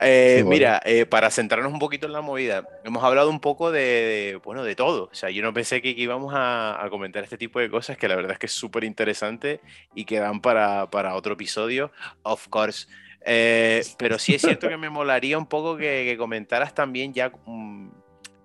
Eh, 0.00 0.36
sí, 0.36 0.42
bueno. 0.42 0.50
Mira, 0.50 0.82
eh, 0.84 1.06
para 1.06 1.30
centrarnos 1.30 1.72
un 1.72 1.78
poquito 1.78 2.06
en 2.06 2.12
la 2.12 2.20
movida, 2.20 2.68
hemos 2.84 3.02
hablado 3.02 3.30
un 3.30 3.40
poco 3.40 3.72
de, 3.72 3.80
de 3.80 4.40
bueno, 4.44 4.62
de 4.62 4.76
todo. 4.76 5.04
O 5.04 5.14
sea, 5.14 5.30
yo 5.30 5.42
no 5.42 5.54
pensé 5.54 5.80
que, 5.80 5.96
que 5.96 6.02
íbamos 6.02 6.34
a, 6.34 6.84
a, 6.84 6.90
comentar 6.90 7.24
este 7.24 7.38
tipo 7.38 7.60
de 7.60 7.70
cosas, 7.70 7.96
que 7.96 8.08
la 8.08 8.16
verdad 8.16 8.32
es 8.32 8.38
que 8.38 8.46
es 8.46 8.52
súper 8.52 8.84
interesante 8.84 9.62
y 9.94 10.04
que 10.04 10.18
dan 10.18 10.42
para, 10.42 10.90
para 10.90 11.14
otro 11.14 11.32
episodio, 11.32 11.90
of 12.24 12.46
course. 12.48 12.86
Eh, 13.24 13.82
pero 13.98 14.18
sí 14.18 14.34
es 14.34 14.42
cierto 14.42 14.68
que 14.68 14.76
me 14.76 14.90
molaría 14.90 15.38
un 15.38 15.46
poco 15.46 15.76
que, 15.76 16.04
que 16.04 16.16
comentaras 16.16 16.74
también 16.74 17.12
ya 17.12 17.32
um, 17.46 17.90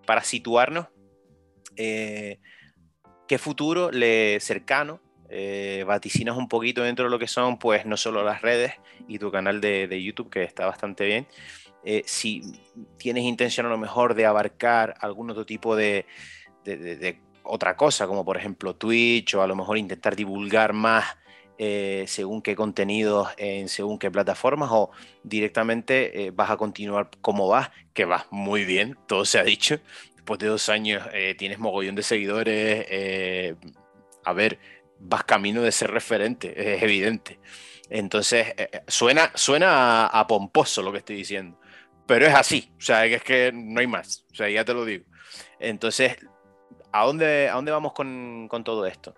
para 0.05 0.24
situarnos 0.24 0.88
eh, 1.75 2.39
qué 3.27 3.38
futuro 3.38 3.91
le 3.91 4.39
cercano 4.39 5.01
eh, 5.29 5.83
vaticinas 5.86 6.36
un 6.36 6.48
poquito 6.48 6.81
dentro 6.81 7.05
de 7.05 7.12
lo 7.12 7.19
que 7.19 7.27
son 7.27 7.59
pues 7.59 7.86
no 7.86 7.95
solo 7.98 8.24
las 8.24 8.41
redes 8.41 8.74
y 9.07 9.19
tu 9.19 9.31
canal 9.31 9.62
de, 9.62 9.88
de 9.88 10.03
YouTube 10.03 10.29
que 10.29 10.43
está 10.43 10.65
bastante 10.65 11.05
bien. 11.05 11.27
Eh, 11.86 12.01
si 12.05 12.41
tienes 12.98 13.24
intención 13.24 13.67
a 13.67 13.69
lo 13.69 13.77
mejor 13.77 14.15
de 14.15 14.25
abarcar 14.25 14.95
algún 15.00 15.29
otro 15.29 15.45
tipo 15.45 15.75
de, 15.75 16.05
de, 16.65 16.77
de 16.77 17.21
otra 17.43 17.77
cosa, 17.77 18.07
como 18.07 18.25
por 18.25 18.38
ejemplo 18.38 18.75
Twitch 18.75 19.36
o 19.36 19.43
a 19.43 19.48
lo 19.48 19.55
mejor 19.55 19.77
intentar 19.77 20.15
divulgar 20.15 20.74
más 20.74 21.05
eh, 21.61 22.05
según 22.07 22.41
qué 22.41 22.55
contenidos 22.55 23.27
en 23.35 23.67
según 23.67 23.99
qué 23.99 24.09
plataformas 24.09 24.69
o 24.71 24.91
directamente 25.23 26.27
eh, 26.27 26.31
vas 26.31 26.49
a 26.49 26.55
continuar 26.55 27.09
como 27.19 27.49
vas, 27.49 27.69
que 27.93 28.05
vas 28.05 28.27
muy 28.31 28.63
bien, 28.63 28.97
todo 29.09 29.25
se 29.25 29.39
ha 29.39 29.43
dicho. 29.43 29.77
Después 30.15 30.39
de 30.39 30.47
dos 30.47 30.69
años 30.69 31.05
eh, 31.11 31.35
tienes 31.37 31.59
mogollón 31.59 31.95
de 31.95 32.03
seguidores. 32.03 33.57
a 34.23 34.31
ver, 34.33 34.57
vas 34.99 35.25
camino 35.25 35.61
de 35.61 35.73
ser 35.73 35.91
referente, 35.91 36.75
es 36.75 36.81
evidente. 36.81 37.41
Entonces, 37.89 38.53
suena, 38.87 39.31
suena 39.35 40.07
a, 40.07 40.27
pomposo 40.27 40.81
lo 40.81 40.93
que 40.93 40.99
estoy 40.99 41.17
diciendo, 41.17 41.59
pero 42.07 42.25
es 42.25 42.35
así, 42.35 42.71
o 42.77 42.81
sea, 42.81 43.05
es 43.05 43.23
que 43.23 43.51
no 43.53 43.81
hay 43.81 43.87
más, 43.87 44.25
o 44.31 44.35
sea, 44.35 44.49
ya 44.49 44.63
te 44.63 44.73
lo 44.73 44.85
digo. 44.85 45.05
Entonces, 45.59 46.15
¿a 46.93 47.05
dónde, 47.05 47.49
a 47.49 47.55
dónde 47.55 47.71
vamos 47.71 47.91
con, 47.93 48.47
con 48.47 48.63
todo 48.63 48.85
esto? 48.85 49.13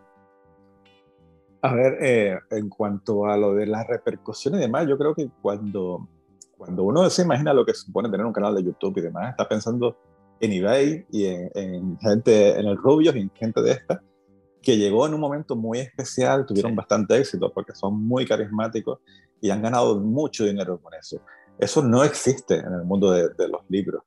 A 1.63 1.75
ver, 1.75 1.97
eh, 2.01 2.39
en 2.49 2.69
cuanto 2.69 3.27
a 3.27 3.37
lo 3.37 3.53
de 3.53 3.67
las 3.67 3.85
repercusiones 3.87 4.59
y 4.59 4.63
demás, 4.63 4.87
yo 4.87 4.97
creo 4.97 5.13
que 5.13 5.29
cuando, 5.41 6.07
cuando 6.57 6.83
uno 6.83 7.07
se 7.09 7.21
imagina 7.21 7.53
lo 7.53 7.65
que 7.65 7.75
supone 7.75 8.09
tener 8.09 8.25
un 8.25 8.33
canal 8.33 8.55
de 8.55 8.63
YouTube 8.63 8.97
y 8.97 9.01
demás, 9.01 9.29
está 9.29 9.47
pensando 9.47 9.95
en 10.39 10.53
eBay 10.53 11.05
y 11.11 11.25
en, 11.25 11.99
gente, 11.99 12.59
en 12.59 12.65
el 12.65 12.77
Rubios 12.77 13.15
y 13.15 13.19
en 13.19 13.31
gente 13.35 13.61
de 13.61 13.73
esta, 13.73 14.01
que 14.59 14.75
llegó 14.77 15.05
en 15.05 15.13
un 15.13 15.19
momento 15.19 15.55
muy 15.55 15.79
especial, 15.79 16.47
tuvieron 16.47 16.75
bastante 16.75 17.15
éxito 17.17 17.51
porque 17.53 17.75
son 17.75 18.07
muy 18.07 18.25
carismáticos 18.25 18.99
y 19.39 19.51
han 19.51 19.61
ganado 19.61 19.99
mucho 19.99 20.45
dinero 20.45 20.79
con 20.81 20.95
eso. 20.95 21.21
Eso 21.59 21.83
no 21.83 22.03
existe 22.03 22.55
en 22.55 22.73
el 22.73 22.85
mundo 22.85 23.11
de, 23.11 23.29
de 23.37 23.47
los 23.47 23.61
libros 23.69 24.01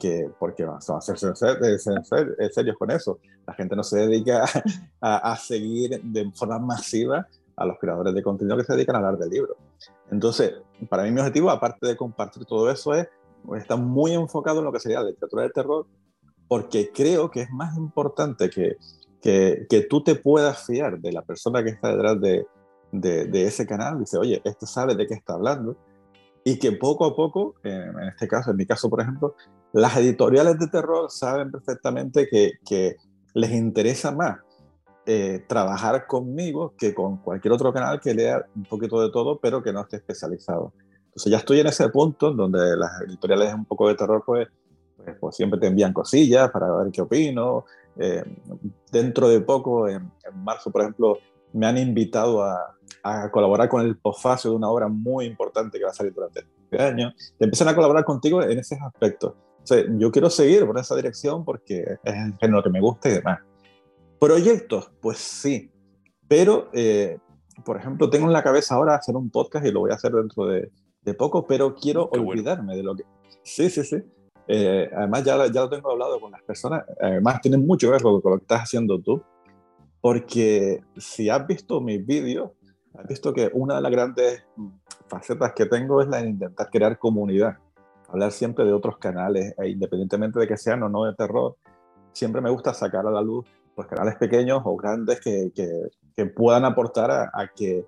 porque, 0.00 0.30
porque 0.38 0.64
vamos 0.64 0.88
a 0.88 1.00
ser, 1.02 1.18
serios 1.18 2.78
con 2.78 2.90
eso. 2.90 3.18
La 3.46 3.52
gente 3.52 3.76
no 3.76 3.84
se 3.84 3.98
dedica 3.98 4.44
a, 5.00 5.32
a, 5.32 5.36
seguir 5.36 6.00
de 6.02 6.30
forma 6.32 6.58
masiva 6.58 7.26
a 7.54 7.66
los 7.66 7.78
creadores 7.78 8.14
de 8.14 8.22
contenido 8.22 8.56
que 8.56 8.64
se 8.64 8.72
dedican 8.72 8.96
a 8.96 8.98
hablar 9.00 9.18
de 9.18 9.28
libros. 9.28 9.58
Entonces, 10.10 10.54
para 10.88 11.02
mí 11.02 11.10
mi 11.10 11.20
objetivo, 11.20 11.50
aparte 11.50 11.86
de 11.86 11.96
compartir 11.96 12.46
todo 12.46 12.70
eso, 12.70 12.94
es 12.94 13.08
estar 13.58 13.78
muy 13.78 14.14
enfocado 14.14 14.60
en 14.60 14.64
lo 14.64 14.72
que 14.72 14.80
sería 14.80 15.00
la 15.00 15.10
literatura 15.10 15.42
de 15.42 15.50
terror, 15.50 15.86
porque 16.48 16.90
creo 16.92 17.30
que 17.30 17.42
es 17.42 17.50
más 17.50 17.76
importante 17.76 18.48
que, 18.48 18.76
que, 19.20 19.66
que 19.68 19.82
tú 19.82 20.02
te 20.02 20.14
puedas 20.14 20.64
fiar 20.64 20.98
de 20.98 21.12
la 21.12 21.22
persona 21.22 21.62
que 21.62 21.70
está 21.70 21.90
detrás 21.90 22.18
de, 22.20 22.46
de, 22.90 23.26
de 23.26 23.44
ese 23.44 23.66
canal. 23.66 23.98
Dice, 23.98 24.16
oye, 24.16 24.40
este 24.44 24.66
sabe 24.66 24.94
de 24.94 25.06
qué 25.06 25.14
está 25.14 25.34
hablando 25.34 25.76
y 26.44 26.58
que 26.58 26.72
poco 26.72 27.04
a 27.04 27.14
poco, 27.14 27.54
en 27.62 28.08
este 28.08 28.26
caso, 28.26 28.50
en 28.50 28.56
mi 28.56 28.66
caso, 28.66 28.88
por 28.88 29.00
ejemplo, 29.00 29.34
las 29.72 29.96
editoriales 29.96 30.58
de 30.58 30.68
terror 30.68 31.10
saben 31.10 31.50
perfectamente 31.50 32.28
que, 32.28 32.52
que 32.64 32.96
les 33.34 33.52
interesa 33.52 34.10
más 34.12 34.38
eh, 35.06 35.44
trabajar 35.48 36.06
conmigo 36.06 36.74
que 36.76 36.94
con 36.94 37.18
cualquier 37.18 37.52
otro 37.52 37.72
canal 37.72 38.00
que 38.00 38.14
lea 38.14 38.44
un 38.54 38.64
poquito 38.64 39.00
de 39.00 39.10
todo, 39.10 39.38
pero 39.40 39.62
que 39.62 39.72
no 39.72 39.80
esté 39.80 39.96
especializado. 39.96 40.72
Entonces 41.06 41.32
ya 41.32 41.38
estoy 41.38 41.60
en 41.60 41.66
ese 41.66 41.88
punto 41.88 42.32
donde 42.32 42.76
las 42.76 43.00
editoriales 43.02 43.52
un 43.54 43.64
poco 43.64 43.88
de 43.88 43.94
terror, 43.94 44.22
pues, 44.24 44.48
pues, 44.96 45.16
pues 45.18 45.36
siempre 45.36 45.58
te 45.58 45.66
envían 45.66 45.92
cosillas 45.92 46.50
para 46.50 46.70
ver 46.76 46.92
qué 46.92 47.02
opino. 47.02 47.64
Eh, 47.98 48.22
dentro 48.92 49.28
de 49.28 49.40
poco, 49.40 49.88
en, 49.88 49.96
en 50.24 50.44
marzo, 50.44 50.70
por 50.70 50.82
ejemplo, 50.82 51.18
me 51.52 51.66
han 51.66 51.78
invitado 51.78 52.42
a, 52.42 52.76
a 53.02 53.30
colaborar 53.30 53.68
con 53.68 53.82
el 53.82 53.96
postfacio 53.96 54.50
de 54.50 54.56
una 54.56 54.68
obra 54.68 54.88
muy 54.88 55.26
importante 55.26 55.78
que 55.78 55.84
va 55.84 55.90
a 55.90 55.94
salir 55.94 56.12
durante 56.12 56.40
este 56.40 56.82
año. 56.82 57.12
Te 57.38 57.44
empiezan 57.44 57.68
a 57.68 57.74
colaborar 57.74 58.04
contigo 58.04 58.42
en 58.42 58.58
ese 58.58 58.78
aspecto. 58.80 59.36
O 59.62 59.66
sea, 59.66 59.84
yo 59.98 60.10
quiero 60.10 60.30
seguir 60.30 60.66
por 60.66 60.78
esa 60.78 60.96
dirección 60.96 61.44
porque 61.44 61.84
es 62.02 62.14
el 62.14 62.36
género 62.38 62.62
que 62.62 62.70
me 62.70 62.80
gusta 62.80 63.08
y 63.08 63.12
demás. 63.12 63.40
Proyectos, 64.18 64.90
pues 65.00 65.18
sí. 65.18 65.70
Pero, 66.28 66.70
eh, 66.72 67.18
por 67.64 67.76
ejemplo, 67.76 68.08
tengo 68.08 68.26
en 68.26 68.32
la 68.32 68.42
cabeza 68.42 68.74
ahora 68.74 68.94
hacer 68.94 69.16
un 69.16 69.30
podcast 69.30 69.66
y 69.66 69.72
lo 69.72 69.80
voy 69.80 69.90
a 69.90 69.94
hacer 69.94 70.12
dentro 70.12 70.46
de, 70.46 70.70
de 71.02 71.14
poco, 71.14 71.46
pero 71.46 71.74
quiero 71.74 72.08
olvidarme 72.12 72.76
de 72.76 72.82
lo 72.82 72.94
que... 72.94 73.04
Sí, 73.42 73.70
sí, 73.70 73.82
sí. 73.84 73.96
Eh, 74.48 74.90
además, 74.96 75.24
ya, 75.24 75.46
ya 75.46 75.60
lo 75.62 75.68
tengo 75.68 75.90
hablado 75.90 76.20
con 76.20 76.32
las 76.32 76.42
personas. 76.42 76.84
Además, 77.00 77.40
tiene 77.40 77.58
mucho 77.58 77.86
que 77.86 77.92
ver 77.92 78.02
con, 78.02 78.20
con 78.20 78.32
lo 78.32 78.38
que 78.38 78.44
estás 78.44 78.62
haciendo 78.62 79.00
tú. 79.00 79.22
Porque 80.00 80.82
si 80.96 81.28
has 81.28 81.46
visto 81.46 81.80
mis 81.80 82.04
vídeos, 82.04 82.50
has 82.94 83.06
visto 83.06 83.32
que 83.32 83.50
una 83.52 83.76
de 83.76 83.82
las 83.82 83.92
grandes 83.92 84.44
facetas 85.08 85.52
que 85.52 85.66
tengo 85.66 86.00
es 86.00 86.08
la 86.08 86.22
de 86.22 86.30
intentar 86.30 86.70
crear 86.70 86.98
comunidad, 86.98 87.58
hablar 88.08 88.32
siempre 88.32 88.64
de 88.64 88.72
otros 88.72 88.98
canales, 88.98 89.54
e 89.58 89.68
independientemente 89.68 90.38
de 90.40 90.48
que 90.48 90.56
sean 90.56 90.82
o 90.82 90.88
no 90.88 91.04
de 91.04 91.14
terror, 91.14 91.56
siempre 92.12 92.40
me 92.40 92.50
gusta 92.50 92.74
sacar 92.74 93.06
a 93.06 93.10
la 93.10 93.20
luz 93.20 93.46
pues, 93.74 93.88
canales 93.88 94.16
pequeños 94.16 94.60
o 94.64 94.76
grandes 94.76 95.20
que, 95.20 95.52
que, 95.54 96.26
puedan 96.26 96.66
aportar 96.66 97.10
a, 97.10 97.50
que, 97.56 97.86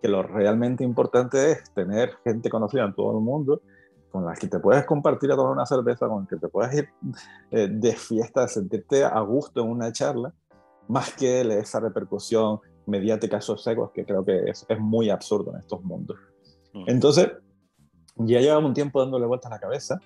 que, 0.00 0.08
lo 0.08 0.22
realmente 0.22 0.82
importante 0.82 1.52
es 1.52 1.70
tener 1.74 2.16
gente 2.24 2.48
conocida 2.48 2.84
en 2.84 2.94
todo 2.94 3.18
el 3.18 3.22
mundo 3.22 3.60
con 4.10 4.24
la 4.24 4.32
que 4.34 4.48
te 4.48 4.58
puedes 4.60 4.86
compartir 4.86 5.30
a 5.30 5.36
tomar 5.36 5.52
una 5.52 5.66
cerveza, 5.66 6.08
con 6.08 6.22
la 6.22 6.26
que 6.26 6.36
te 6.36 6.48
puedes 6.48 6.74
ir 6.74 6.88
eh, 7.50 7.68
de 7.70 7.92
fiesta, 7.92 8.48
sentirte 8.48 9.04
a 9.04 9.20
gusto 9.20 9.60
en 9.60 9.68
una 9.68 9.92
charla, 9.92 10.32
más 10.88 11.12
que 11.14 11.40
esa 11.58 11.80
repercusión 11.80 12.60
mediática 12.86 13.38
esos 13.38 13.66
egos 13.66 13.90
que 13.92 14.04
creo 14.04 14.24
que 14.24 14.50
es, 14.50 14.64
es 14.68 14.78
muy 14.78 15.10
absurdo 15.10 15.52
en 15.52 15.58
estos 15.58 15.82
mundos. 15.82 16.18
Mm. 16.72 16.84
Entonces, 16.86 17.32
ya 18.16 18.40
llevamos 18.40 18.68
un 18.68 18.74
tiempo 18.74 19.00
dándole 19.00 19.26
vueltas 19.26 19.50
a 19.50 19.54
la 19.56 19.60
cabeza 19.60 20.00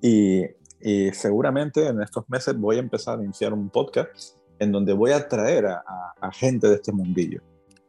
y, 0.00 0.42
y, 0.80 1.10
seguramente 1.12 1.86
en 1.86 2.00
estos 2.00 2.28
meses 2.28 2.56
voy 2.56 2.76
a 2.76 2.80
empezar 2.80 3.18
a 3.18 3.24
iniciar 3.24 3.52
un 3.52 3.68
podcast 3.70 4.36
en 4.58 4.72
donde 4.72 4.92
voy 4.92 5.12
a 5.12 5.28
traer 5.28 5.66
a, 5.66 5.82
a, 6.20 6.32
gente 6.32 6.68
de 6.68 6.74
este 6.76 6.92
mundillo. 6.92 7.42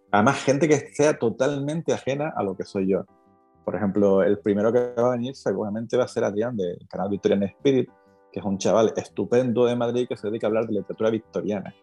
Además, 0.10 0.44
gente 0.44 0.68
que 0.68 0.78
sea 0.94 1.18
totalmente 1.18 1.94
ajena 1.94 2.34
a 2.36 2.44
lo 2.44 2.56
que 2.56 2.64
soy 2.64 2.88
yo. 2.90 3.06
Por 3.64 3.76
ejemplo, 3.76 4.24
el 4.24 4.40
primero 4.40 4.74
que 4.74 4.94
va 4.98 5.10
a 5.10 5.12
venir 5.12 5.36
seguramente 5.36 5.96
va 5.96 6.06
a 6.06 6.08
ser 6.08 6.24
Adrián 6.24 6.56
del 6.58 6.80
canal 6.90 7.10
Victorian 7.10 7.44
Spirit, 7.44 7.90
que 8.32 8.40
es 8.40 8.46
un 8.46 8.58
chaval 8.58 8.94
estupendo 8.96 9.66
de 9.66 9.76
Madrid 9.76 10.08
que 10.08 10.18
se 10.18 10.28
dedica 10.28 10.48
a 10.48 10.50
hablar 10.50 10.66
de 10.66 10.74
literatura 10.74 11.10
victoriana. 11.10 11.74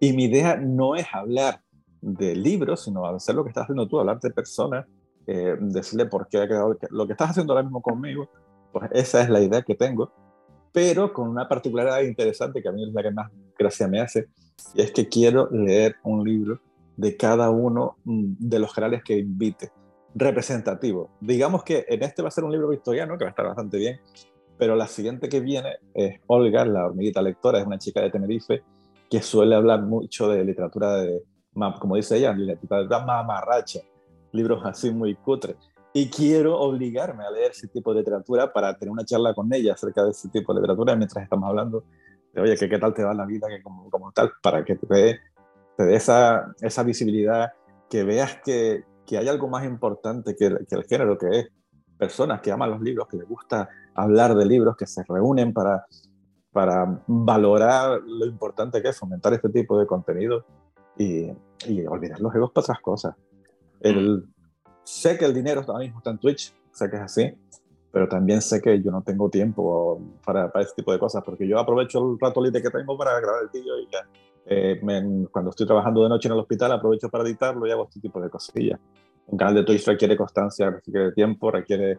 Y 0.00 0.14
mi 0.14 0.24
idea 0.24 0.56
no 0.56 0.96
es 0.96 1.06
hablar 1.12 1.60
de 2.00 2.34
libros, 2.34 2.84
sino 2.84 3.06
hacer 3.06 3.34
lo 3.34 3.44
que 3.44 3.50
estás 3.50 3.64
haciendo 3.64 3.86
tú, 3.86 4.00
hablar 4.00 4.18
de 4.18 4.30
personas, 4.30 4.86
eh, 5.26 5.56
decirle 5.60 6.06
por 6.06 6.26
qué 6.26 6.38
ha 6.38 6.48
quedado 6.48 6.76
lo 6.88 7.06
que 7.06 7.12
estás 7.12 7.30
haciendo 7.30 7.52
ahora 7.52 7.62
mismo 7.62 7.82
conmigo, 7.82 8.30
pues 8.72 8.90
esa 8.92 9.20
es 9.20 9.28
la 9.28 9.42
idea 9.42 9.60
que 9.60 9.74
tengo, 9.74 10.10
pero 10.72 11.12
con 11.12 11.28
una 11.28 11.46
particularidad 11.46 12.00
interesante 12.00 12.62
que 12.62 12.68
a 12.68 12.72
mí 12.72 12.88
es 12.88 12.94
la 12.94 13.02
que 13.02 13.10
más 13.10 13.30
gracia 13.58 13.86
me 13.88 14.00
hace, 14.00 14.28
y 14.74 14.80
es 14.80 14.90
que 14.90 15.06
quiero 15.06 15.50
leer 15.50 15.96
un 16.02 16.24
libro 16.24 16.60
de 16.96 17.16
cada 17.18 17.50
uno 17.50 17.96
mm, 18.04 18.34
de 18.38 18.58
los 18.58 18.72
generales 18.72 19.02
que 19.04 19.18
invite, 19.18 19.70
representativo. 20.14 21.10
Digamos 21.20 21.62
que 21.62 21.84
en 21.88 22.02
este 22.02 22.22
va 22.22 22.28
a 22.28 22.32
ser 22.32 22.44
un 22.44 22.52
libro 22.52 22.68
victoriano, 22.68 23.18
que 23.18 23.24
va 23.24 23.28
a 23.28 23.32
estar 23.32 23.46
bastante 23.46 23.76
bien, 23.76 24.00
pero 24.56 24.76
la 24.76 24.86
siguiente 24.86 25.28
que 25.28 25.40
viene 25.40 25.76
es 25.92 26.20
Olga, 26.26 26.64
la 26.64 26.86
hormiguita 26.86 27.20
lectora, 27.20 27.60
es 27.60 27.66
una 27.66 27.78
chica 27.78 28.00
de 28.00 28.10
Tenerife 28.10 28.62
que 29.10 29.20
suele 29.20 29.56
hablar 29.56 29.82
mucho 29.82 30.28
de 30.28 30.44
literatura 30.44 30.96
de, 30.98 31.22
como 31.80 31.96
dice 31.96 32.16
ella, 32.16 32.32
literatura 32.32 33.04
mamarracha, 33.04 33.80
libros 34.32 34.62
así 34.64 34.90
muy 34.92 35.16
cutres. 35.16 35.56
Y 35.92 36.08
quiero 36.08 36.56
obligarme 36.60 37.24
a 37.24 37.30
leer 37.32 37.50
ese 37.50 37.66
tipo 37.66 37.92
de 37.92 38.00
literatura 38.00 38.52
para 38.52 38.78
tener 38.78 38.92
una 38.92 39.04
charla 39.04 39.34
con 39.34 39.52
ella 39.52 39.72
acerca 39.72 40.04
de 40.04 40.10
ese 40.10 40.28
tipo 40.28 40.54
de 40.54 40.60
literatura 40.60 40.94
mientras 40.94 41.24
estamos 41.24 41.48
hablando 41.48 41.84
de, 42.32 42.40
oye, 42.40 42.56
que 42.56 42.68
qué 42.68 42.78
tal 42.78 42.94
te 42.94 43.02
va 43.02 43.12
la 43.12 43.26
vida 43.26 43.48
que 43.48 43.60
como, 43.60 43.90
como 43.90 44.12
tal, 44.12 44.30
para 44.40 44.64
que 44.64 44.76
te 44.76 44.86
dé, 44.94 45.20
te 45.76 45.84
dé 45.84 45.96
esa, 45.96 46.54
esa 46.60 46.84
visibilidad, 46.84 47.50
que 47.88 48.04
veas 48.04 48.36
que, 48.44 48.84
que 49.04 49.18
hay 49.18 49.26
algo 49.26 49.48
más 49.48 49.64
importante 49.64 50.36
que, 50.36 50.56
que 50.68 50.76
el 50.76 50.84
género, 50.84 51.18
que 51.18 51.26
es 51.36 51.48
personas 51.98 52.40
que 52.40 52.52
aman 52.52 52.70
los 52.70 52.80
libros, 52.80 53.08
que 53.08 53.16
les 53.16 53.28
gusta 53.28 53.68
hablar 53.92 54.36
de 54.36 54.46
libros, 54.46 54.76
que 54.76 54.86
se 54.86 55.02
reúnen 55.08 55.52
para, 55.52 55.84
para 56.52 57.02
valorar 57.06 58.00
lo 58.04 58.26
importante 58.26 58.82
que 58.82 58.88
es 58.88 58.98
fomentar 58.98 59.32
este 59.34 59.48
tipo 59.48 59.78
de 59.78 59.86
contenido 59.86 60.44
y, 60.98 61.30
y 61.66 61.86
olvidar 61.86 62.20
los 62.20 62.34
egos 62.34 62.50
para 62.52 62.62
otras 62.64 62.80
cosas. 62.80 63.14
El, 63.80 64.24
sé 64.84 65.16
que 65.16 65.24
el 65.24 65.34
dinero 65.34 65.62
ahora 65.66 65.80
mismo 65.80 65.98
está 65.98 66.10
en 66.10 66.18
Twitch, 66.18 66.54
sé 66.72 66.90
que 66.90 66.96
es 66.96 67.02
así, 67.02 67.34
pero 67.92 68.08
también 68.08 68.40
sé 68.40 68.60
que 68.60 68.80
yo 68.82 68.90
no 68.90 69.02
tengo 69.02 69.28
tiempo 69.28 70.00
para, 70.24 70.50
para 70.50 70.64
ese 70.64 70.74
tipo 70.76 70.92
de 70.92 70.98
cosas, 70.98 71.22
porque 71.24 71.46
yo 71.46 71.58
aprovecho 71.58 72.12
el 72.12 72.18
rato 72.20 72.40
libre 72.40 72.62
que 72.62 72.70
tengo 72.70 72.96
para 72.96 73.18
grabar 73.20 73.42
el 73.42 73.48
vídeo 73.48 73.78
y 73.78 73.88
ya. 73.90 74.06
Eh, 74.46 74.80
cuando 75.30 75.50
estoy 75.50 75.66
trabajando 75.66 76.02
de 76.02 76.08
noche 76.08 76.28
en 76.28 76.34
el 76.34 76.40
hospital, 76.40 76.72
aprovecho 76.72 77.08
para 77.08 77.24
editarlo 77.24 77.66
y 77.66 77.70
hago 77.70 77.84
este 77.84 78.00
tipo 78.00 78.20
de 78.20 78.30
cosillas. 78.30 78.80
Un 79.26 79.38
canal 79.38 79.54
de 79.54 79.64
Twitch 79.64 79.86
requiere 79.86 80.16
constancia, 80.16 80.70
requiere 80.70 81.12
tiempo, 81.12 81.50
requiere 81.50 81.98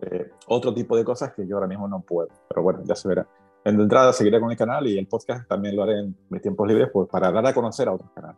eh, 0.00 0.30
otro 0.48 0.74
tipo 0.74 0.96
de 0.96 1.04
cosas 1.04 1.32
que 1.34 1.46
yo 1.46 1.56
ahora 1.56 1.68
mismo 1.68 1.86
no 1.86 2.00
puedo. 2.00 2.28
Pero 2.48 2.62
bueno, 2.62 2.80
ya 2.84 2.94
se 2.96 3.08
verá. 3.08 3.26
En 3.64 3.80
entrada 3.80 4.12
seguiré 4.12 4.38
con 4.40 4.50
el 4.50 4.56
canal 4.56 4.86
y 4.86 4.98
el 4.98 5.06
podcast 5.06 5.48
también 5.48 5.74
lo 5.74 5.84
haré 5.84 5.98
en 6.00 6.16
mis 6.28 6.42
tiempos 6.42 6.68
libres 6.68 6.88
pues, 6.92 7.08
para 7.08 7.32
dar 7.32 7.46
a 7.46 7.54
conocer 7.54 7.88
a 7.88 7.92
otros 7.92 8.10
canales. 8.14 8.36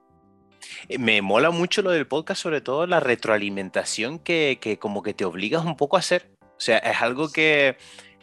Eh, 0.89 0.99
me 0.99 1.21
mola 1.21 1.51
mucho 1.51 1.83
lo 1.83 1.91
del 1.91 2.07
podcast, 2.07 2.41
sobre 2.41 2.61
todo 2.61 2.87
la 2.87 3.01
retroalimentación 3.01 4.21
que, 4.21 4.59
que 4.61 4.79
como 4.79 5.03
que 5.03 5.15
te 5.15 5.25
obligas 5.25 5.65
un 5.65 5.77
poco 5.77 5.97
a 5.97 6.01
hacer. 6.01 6.31
O 6.41 6.61
sea, 6.61 6.79
es 6.79 7.03
algo 7.03 7.31
que, 7.31 7.77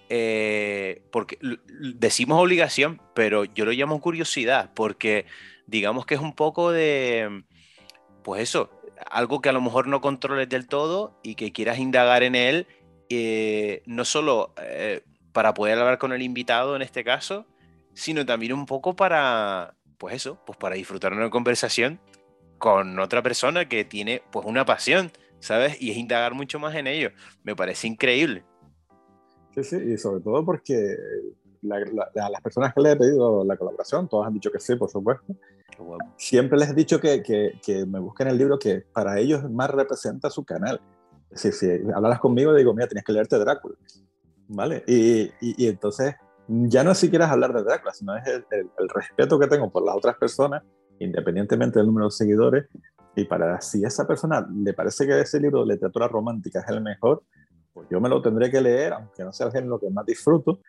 eh, 0.09 1.03
porque 1.11 1.37
decimos 1.69 2.41
obligación, 2.41 3.01
pero 3.13 3.43
yo 3.45 3.65
lo 3.65 3.71
llamo 3.71 3.99
curiosidad, 3.99 4.71
porque 4.73 5.25
digamos 5.67 6.05
que 6.05 6.15
es 6.15 6.21
un 6.21 6.33
poco 6.33 6.71
de, 6.71 7.43
pues 8.23 8.41
eso, 8.41 8.69
algo 9.11 9.41
que 9.41 9.49
a 9.49 9.53
lo 9.53 9.61
mejor 9.61 9.87
no 9.87 10.01
controles 10.01 10.49
del 10.49 10.67
todo 10.67 11.19
y 11.23 11.35
que 11.35 11.51
quieras 11.51 11.79
indagar 11.79 12.23
en 12.23 12.35
él, 12.35 12.67
eh, 13.09 13.83
no 13.85 14.05
solo 14.05 14.53
eh, 14.61 15.03
para 15.33 15.53
poder 15.53 15.77
hablar 15.79 15.97
con 15.97 16.13
el 16.13 16.21
invitado 16.21 16.75
en 16.75 16.81
este 16.81 17.03
caso, 17.03 17.45
sino 17.93 18.25
también 18.25 18.53
un 18.53 18.65
poco 18.65 18.95
para, 18.95 19.75
pues 19.97 20.15
eso, 20.15 20.39
pues 20.45 20.57
para 20.57 20.75
disfrutar 20.75 21.11
una 21.13 21.29
conversación 21.29 21.99
con 22.57 22.97
otra 22.99 23.21
persona 23.21 23.67
que 23.67 23.83
tiene 23.83 24.21
pues 24.31 24.45
una 24.45 24.63
pasión, 24.63 25.11
¿sabes? 25.39 25.81
Y 25.81 25.91
es 25.91 25.97
indagar 25.97 26.33
mucho 26.33 26.59
más 26.59 26.75
en 26.75 26.87
ello. 26.87 27.11
Me 27.43 27.55
parece 27.55 27.87
increíble. 27.87 28.45
Sí, 29.53 29.63
sí, 29.63 29.75
y 29.75 29.97
sobre 29.97 30.21
todo 30.21 30.45
porque 30.45 30.95
a 31.69 32.29
las 32.29 32.41
personas 32.41 32.73
que 32.73 32.81
le 32.81 32.91
he 32.91 32.95
pedido 32.95 33.43
la 33.43 33.57
colaboración, 33.57 34.07
todos 34.07 34.25
han 34.25 34.33
dicho 34.33 34.51
que 34.51 34.59
sí, 34.59 34.75
por 34.75 34.89
supuesto. 34.89 35.35
Siempre 36.17 36.57
les 36.57 36.69
he 36.69 36.73
dicho 36.73 36.99
que, 36.99 37.21
que, 37.21 37.85
me 37.85 37.99
busquen 37.99 38.27
el 38.27 38.37
libro 38.37 38.59
que 38.59 38.81
para 38.93 39.19
ellos 39.19 39.49
más 39.49 39.69
representa 39.69 40.29
su 40.29 40.43
canal. 40.43 40.79
Si, 41.33 41.51
si 41.51 41.67
hablas 41.95 42.19
conmigo, 42.19 42.53
digo, 42.53 42.73
mira, 42.73 42.87
tienes 42.87 43.03
que 43.03 43.11
leerte 43.11 43.37
Drácula. 43.39 43.75
¿Vale? 44.53 44.83
Y, 44.87 45.31
y, 45.41 45.67
entonces, 45.67 46.15
ya 46.47 46.83
no 46.83 46.93
siquiera 46.93 47.29
hablar 47.29 47.53
de 47.53 47.63
Drácula, 47.63 47.91
sino 47.91 48.15
es 48.15 48.27
el, 48.27 48.45
el, 48.51 48.89
respeto 48.89 49.39
que 49.39 49.47
tengo 49.47 49.71
por 49.71 49.83
las 49.83 49.95
otras 49.95 50.15
personas, 50.17 50.61
independientemente 50.99 51.79
del 51.79 51.87
número 51.87 52.05
de 52.05 52.11
seguidores. 52.11 52.65
Y 53.15 53.25
para 53.25 53.59
si 53.61 53.83
a 53.83 53.87
esa 53.87 54.05
persona 54.05 54.47
le 54.53 54.73
parece 54.73 55.07
que 55.07 55.19
ese 55.19 55.39
libro 55.39 55.61
de 55.65 55.73
literatura 55.73 56.07
romántica 56.07 56.59
es 56.59 56.69
el 56.69 56.81
mejor, 56.81 57.23
pues 57.73 57.87
yo 57.89 57.99
me 57.99 58.09
lo 58.09 58.21
tendré 58.21 58.51
que 58.51 58.61
leer, 58.61 58.93
aunque 58.93 59.23
no 59.23 59.33
sea 59.33 59.47
el 59.47 59.53
género 59.53 59.79
que 59.79 59.89
más 59.89 60.05
disfruto, 60.05 60.59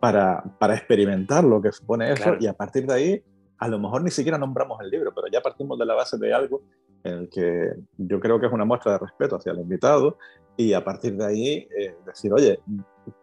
para, 0.00 0.42
para 0.58 0.74
experimentar 0.74 1.44
lo 1.44 1.62
que 1.62 1.70
supone 1.70 2.12
eso 2.12 2.34
y 2.40 2.48
a 2.48 2.54
partir 2.54 2.86
de 2.86 2.92
ahí, 2.92 3.24
a 3.58 3.68
lo 3.68 3.78
mejor 3.78 4.02
ni 4.02 4.10
siquiera 4.10 4.36
nombramos 4.36 4.80
el 4.80 4.90
libro, 4.90 5.12
pero 5.14 5.28
ya 5.28 5.40
partimos 5.40 5.78
de 5.78 5.86
la 5.86 5.94
base 5.94 6.18
de 6.18 6.34
algo 6.34 6.62
en 7.04 7.12
el 7.12 7.28
que 7.28 7.72
yo 7.98 8.20
creo 8.20 8.38
que 8.38 8.46
es 8.46 8.52
una 8.52 8.64
muestra 8.64 8.92
de 8.92 8.98
respeto 8.98 9.36
hacia 9.36 9.52
el 9.52 9.60
invitado 9.60 10.18
y 10.56 10.72
a 10.72 10.84
partir 10.84 11.16
de 11.16 11.24
ahí 11.24 11.68
eh, 11.76 11.96
decir, 12.06 12.32
oye, 12.32 12.60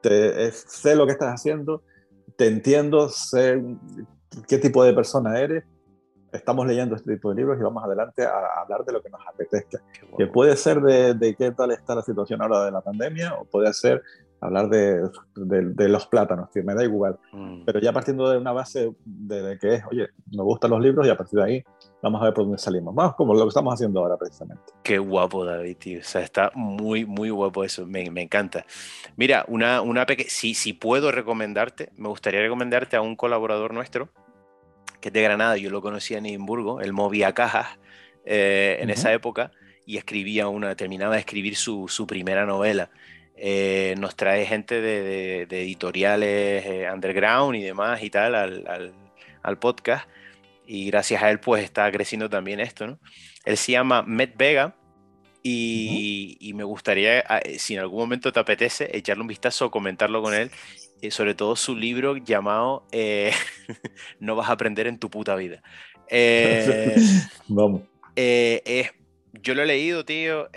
te, 0.02 0.52
sé 0.52 0.96
lo 0.96 1.06
que 1.06 1.14
estás 1.14 1.34
haciendo, 1.34 1.84
te 2.36 2.48
entiendo, 2.48 3.10
sé 3.10 3.62
qué 4.48 4.58
tipo 4.58 4.84
de 4.84 4.94
persona 4.94 5.40
eres, 5.40 5.64
estamos 6.32 6.66
leyendo 6.68 6.96
este 6.96 7.14
tipo 7.14 7.30
de 7.30 7.36
libros 7.36 7.58
y 7.60 7.64
vamos 7.64 7.84
adelante 7.84 8.24
a, 8.24 8.62
hablar 8.62 8.84
de 8.86 8.94
lo 8.94 9.02
que 9.02 9.10
nos 9.10 9.22
apetezca. 9.28 9.82
Que 10.18 10.28
puede 10.28 10.56
ser 10.56 10.82
de, 10.82 11.14
de, 11.14 11.36
qué 11.36 11.52
tal 11.52 11.72
está 11.72 11.96
la 11.96 12.02
situación 12.02 12.42
ahora 12.42 12.66
de 12.66 12.72
la 12.72 12.82
pandemia 12.82 13.36
o 13.36 13.46
puede 13.46 13.74
ser 13.74 14.02
hablar 14.42 14.70
de, 14.70 15.10
de, 15.36 15.90
los 15.90 16.08
plátanos, 16.08 16.50
que 16.50 16.64
me 16.64 16.74
da 16.74 16.84
igual. 16.84 17.18
Mm. 17.32 17.64
Pero 17.66 17.80
ya 17.80 17.92
partiendo 17.92 18.30
de 18.30 18.38
una 18.38 18.52
base 18.52 18.92
de, 19.06 19.58
que 19.60 19.76
es, 19.76 19.84
oye, 19.92 20.08
me 20.32 20.44
gustan 20.44 20.72
los 20.72 20.82
libros 20.82 21.06
y 21.06 21.10
a 21.10 21.18
partir 21.18 21.40
de 21.40 21.46
ahí 21.46 21.64
vamos 22.02 22.22
a 22.22 22.26
ver 22.26 22.34
por 22.34 22.46
dónde 22.46 22.58
salimos. 22.58 22.96
Vamos 22.96 23.16
como 23.16 23.34
lo 23.34 23.42
que 23.44 23.50
estamos 23.50 23.74
haciendo 23.74 24.00
ahora 24.00 24.18
precisamente. 24.18 24.64
Qué 24.84 24.98
guapo, 24.98 25.46
David, 25.46 25.78
tío. 25.78 26.00
O 26.00 26.04
sea, 26.04 26.22
está 26.22 26.52
muy, 26.56 27.06
muy 27.06 27.30
guapo 27.30 27.64
eso. 27.64 27.86
Me, 27.86 28.10
me 28.10 28.22
encanta. 28.22 28.66
Mira, 29.16 29.46
una, 29.48 29.82
una 29.82 30.06
pequeña... 30.06 30.30
Si, 30.30 30.54
si 30.54 30.74
puedo 30.74 31.12
recomendarte, 31.12 31.92
me 31.98 32.08
gustaría 32.08 32.42
recomendarte 32.42 32.96
a 32.96 33.02
un 33.02 33.16
colaborador 33.16 33.74
nuestro, 33.74 34.10
que 35.02 35.10
es 35.10 35.14
de 35.14 35.22
Granada, 35.22 35.58
yo 35.58 35.70
lo 35.70 35.82
conocía 35.82 36.18
en 36.18 36.26
Edimburgo, 36.26 36.82
él 36.82 36.94
movía 36.94 37.34
cajas 37.34 37.80
eh, 38.26 38.78
en 38.82 38.90
esa 38.90 39.14
época 39.14 39.52
y 39.86 39.98
escribía 39.98 40.48
una, 40.48 40.76
terminaba 40.76 41.16
de 41.16 41.22
escribir 41.22 41.56
su, 41.56 41.88
su 41.88 42.06
primera 42.06 42.46
novela. 42.46 42.92
Eh, 43.42 43.96
nos 43.98 44.18
trae 44.18 44.46
gente 44.46 44.82
de, 44.82 45.44
editoriales 45.44 46.66
eh, 46.66 46.90
underground 46.94 47.56
y 47.56 47.64
demás 47.64 48.04
y 48.04 48.10
tal 48.10 48.36
al, 48.36 49.58
podcast. 49.60 50.10
Y 50.68 50.88
gracias 50.88 51.24
a 51.24 51.32
él 51.32 51.40
pues 51.40 51.64
está 51.64 51.90
creciendo 51.90 52.30
también 52.30 52.60
esto, 52.60 52.86
¿no? 52.86 53.00
Él 53.46 53.56
se 53.56 53.72
llama 53.72 54.04
Met 54.04 54.36
Vega 54.38 54.76
y, 55.42 56.52
me 56.54 56.66
gustaría, 56.66 57.24
ah, 57.28 57.40
eh, 57.40 57.60
si 57.60 57.76
en 57.76 57.80
algún 57.80 58.00
momento 58.00 58.34
te 58.34 58.42
apetece, 58.42 58.90
echarle 58.96 59.22
un 59.22 59.28
vistazo 59.28 59.68
o 59.68 59.72
comentarlo 59.72 60.22
con 60.22 60.34
él, 60.34 60.52
sobre 61.10 61.34
todo 61.34 61.56
su 61.56 61.78
libro 61.78 62.18
llamado 62.18 62.86
No 64.20 64.36
vas 64.36 64.50
a 64.50 64.54
aprender 64.54 64.86
en 64.86 65.00
tu 65.00 65.10
puta 65.10 65.36
vida. 65.36 65.64
Vamos. 67.48 67.84
Es, 68.16 68.92
yo 69.42 69.56
lo 69.56 69.64
he 69.64 69.66
leído, 69.66 70.04
tío, 70.04 70.50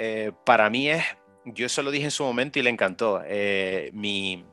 para 0.45 0.68
mí 0.68 0.90
es 0.90 1.05
yo 1.45 1.67
eso 1.67 1.83
lo 1.83 1.91
dije 1.91 2.05
en 2.05 2.11
su 2.11 2.25
momento 2.25 2.59
y 2.59 2.63
le 2.63 2.71
encantó. 2.71 3.23
Eh, 3.25 3.91
mi, 3.93 4.45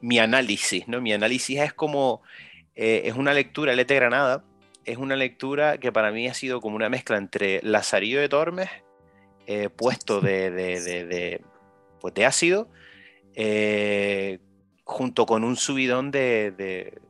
mi, 0.00 0.18
análisis, 0.18 0.86
¿no? 0.88 1.00
Mi 1.00 1.12
análisis 1.12 1.58
es 1.60 1.72
como, 1.72 2.22
eh, 2.74 3.02
es 3.04 3.14
una 3.14 3.32
lectura, 3.32 3.74
Lete 3.74 3.94
Granada, 3.94 4.44
es 4.84 4.98
una 4.98 5.16
lectura 5.16 5.78
que 5.78 5.92
para 5.92 6.10
mí 6.10 6.28
ha 6.28 6.34
sido 6.34 6.60
como 6.60 6.76
una 6.76 6.88
mezcla 6.88 7.16
entre 7.16 7.60
Lazarillo 7.62 8.20
de 8.20 8.28
Tormes, 8.28 8.70
eh, 9.46 9.68
puesto 9.68 10.20
de, 10.20 10.50
de, 10.50 10.80
de, 10.80 11.40
pues 12.00 12.14
de 12.14 12.26
ácido, 12.26 12.68
junto 14.84 15.26
con 15.26 15.44
un 15.44 15.56
subidón 15.56 16.10
de, 16.10 17.00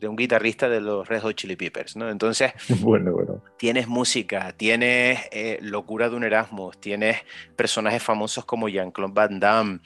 de 0.00 0.08
un 0.08 0.16
guitarrista 0.16 0.68
de 0.68 0.80
los 0.80 1.08
Red 1.08 1.22
Hot 1.22 1.34
Chili 1.34 1.56
Peppers, 1.56 1.96
¿no? 1.96 2.10
Entonces, 2.10 2.52
bueno, 2.80 3.12
bueno. 3.12 3.42
tienes 3.58 3.88
música, 3.88 4.52
tienes 4.56 5.20
eh, 5.30 5.58
locura 5.62 6.08
de 6.08 6.16
un 6.16 6.24
Erasmus, 6.24 6.78
tienes 6.80 7.18
personajes 7.56 8.02
famosos 8.02 8.44
como 8.44 8.68
Jean-Claude 8.68 9.12
Van 9.14 9.40
Damme. 9.40 9.80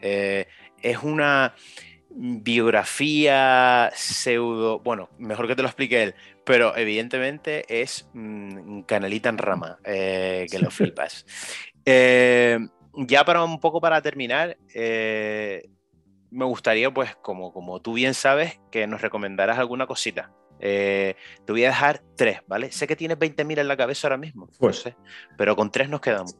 Eh, 0.00 0.46
es 0.82 0.98
una 0.98 1.54
biografía 2.10 3.90
pseudo, 3.94 4.80
bueno, 4.80 5.08
mejor 5.18 5.46
que 5.46 5.56
te 5.56 5.62
lo 5.62 5.68
explique 5.68 6.02
él, 6.02 6.14
pero 6.44 6.76
evidentemente 6.76 7.64
es 7.68 8.08
un 8.14 8.80
mm, 8.80 8.82
canalita 8.82 9.28
en 9.28 9.38
rama, 9.38 9.78
eh, 9.84 10.46
que 10.50 10.58
lo 10.58 10.70
flipas. 10.70 11.24
ya 11.84 13.24
para 13.24 13.44
un 13.44 13.60
poco 13.60 13.80
para 13.80 14.02
terminar, 14.02 14.58
me 16.32 16.44
gustaría, 16.44 16.92
pues, 16.92 17.14
como, 17.16 17.52
como 17.52 17.80
tú 17.80 17.92
bien 17.92 18.14
sabes, 18.14 18.60
que 18.70 18.86
nos 18.86 19.02
recomendaras 19.02 19.58
alguna 19.58 19.86
cosita. 19.86 20.32
Eh, 20.58 21.14
te 21.44 21.52
voy 21.52 21.64
a 21.64 21.68
dejar 21.68 22.02
tres, 22.16 22.40
¿vale? 22.46 22.72
Sé 22.72 22.86
que 22.86 22.96
tienes 22.96 23.18
20.000 23.18 23.58
en 23.58 23.68
la 23.68 23.76
cabeza 23.76 24.06
ahora 24.06 24.16
mismo, 24.16 24.48
pues, 24.58 24.84
pero 25.36 25.54
con 25.56 25.70
tres 25.70 25.88
nos 25.88 26.00
quedamos. 26.00 26.36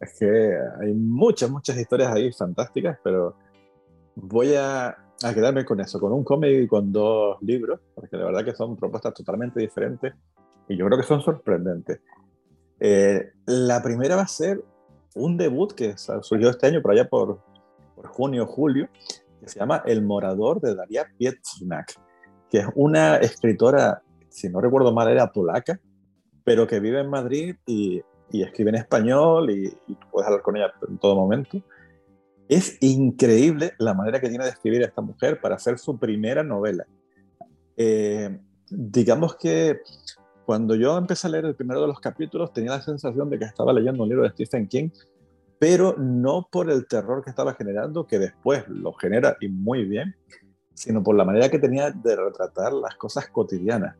Es 0.00 0.18
que 0.18 0.56
hay 0.80 0.92
muchas, 0.94 1.50
muchas 1.50 1.76
historias 1.76 2.12
ahí 2.12 2.32
fantásticas, 2.32 2.98
pero 3.02 3.36
voy 4.14 4.54
a, 4.54 4.88
a 4.88 5.34
quedarme 5.34 5.64
con 5.64 5.80
eso, 5.80 6.00
con 6.00 6.12
un 6.12 6.24
cómic 6.24 6.62
y 6.62 6.66
con 6.66 6.92
dos 6.92 7.40
libros, 7.42 7.80
porque 7.94 8.16
la 8.16 8.24
verdad 8.24 8.44
que 8.44 8.54
son 8.54 8.76
propuestas 8.76 9.14
totalmente 9.14 9.60
diferentes 9.60 10.14
y 10.68 10.76
yo 10.76 10.86
creo 10.86 10.98
que 10.98 11.06
son 11.06 11.22
sorprendentes. 11.22 12.00
Eh, 12.78 13.32
la 13.46 13.82
primera 13.82 14.16
va 14.16 14.22
a 14.22 14.28
ser 14.28 14.62
un 15.14 15.36
debut 15.36 15.72
que 15.72 15.96
surgió 15.98 16.50
este 16.50 16.66
año 16.66 16.80
por 16.80 16.92
allá 16.92 17.08
por 17.08 17.40
junio 18.04 18.46
julio, 18.46 18.88
que 19.40 19.48
se 19.48 19.58
llama 19.58 19.82
El 19.86 20.02
Morador 20.02 20.60
de 20.60 20.74
Daria 20.74 21.06
Pietrznak, 21.18 21.94
que 22.50 22.58
es 22.58 22.66
una 22.74 23.16
escritora, 23.16 24.02
si 24.28 24.48
no 24.48 24.60
recuerdo 24.60 24.92
mal, 24.92 25.08
era 25.08 25.32
polaca, 25.32 25.80
pero 26.44 26.66
que 26.66 26.80
vive 26.80 27.00
en 27.00 27.08
Madrid 27.08 27.56
y, 27.66 28.02
y 28.32 28.42
escribe 28.42 28.70
en 28.70 28.76
español 28.76 29.50
y, 29.50 29.76
puedes 30.10 30.26
hablar 30.26 30.42
con 30.42 30.56
ella 30.56 30.72
en 30.88 30.98
todo 30.98 31.16
momento. 31.16 31.62
Es 32.48 32.78
increíble 32.80 33.72
la 33.78 33.94
manera 33.94 34.20
que 34.20 34.28
tiene 34.28 34.44
de 34.44 34.50
escribir 34.50 34.82
esta 34.82 35.02
mujer 35.02 35.40
para 35.40 35.56
hacer 35.56 35.78
su 35.78 35.98
primera 35.98 36.42
novela. 36.42 36.86
Eh, 37.76 38.38
digamos 38.68 39.36
que 39.36 39.80
cuando 40.44 40.74
yo 40.74 40.98
empecé 40.98 41.26
a 41.26 41.30
leer 41.30 41.44
el 41.44 41.54
primero 41.54 41.80
de 41.80 41.86
los 41.86 42.00
capítulos 42.00 42.52
tenía 42.52 42.72
la 42.72 42.82
sensación 42.82 43.30
de 43.30 43.38
que 43.38 43.44
estaba 43.44 43.72
leyendo 43.72 44.02
un 44.02 44.08
libro 44.08 44.24
de 44.24 44.30
Stephen 44.30 44.66
King 44.66 44.90
pero 45.60 45.94
no 45.98 46.48
por 46.50 46.70
el 46.70 46.88
terror 46.88 47.22
que 47.22 47.28
estaba 47.28 47.52
generando, 47.52 48.06
que 48.06 48.18
después 48.18 48.66
lo 48.66 48.94
genera 48.94 49.36
y 49.42 49.48
muy 49.48 49.84
bien, 49.84 50.16
sino 50.72 51.02
por 51.02 51.14
la 51.14 51.26
manera 51.26 51.50
que 51.50 51.58
tenía 51.58 51.90
de 51.90 52.16
retratar 52.16 52.72
las 52.72 52.96
cosas 52.96 53.28
cotidianas, 53.28 53.94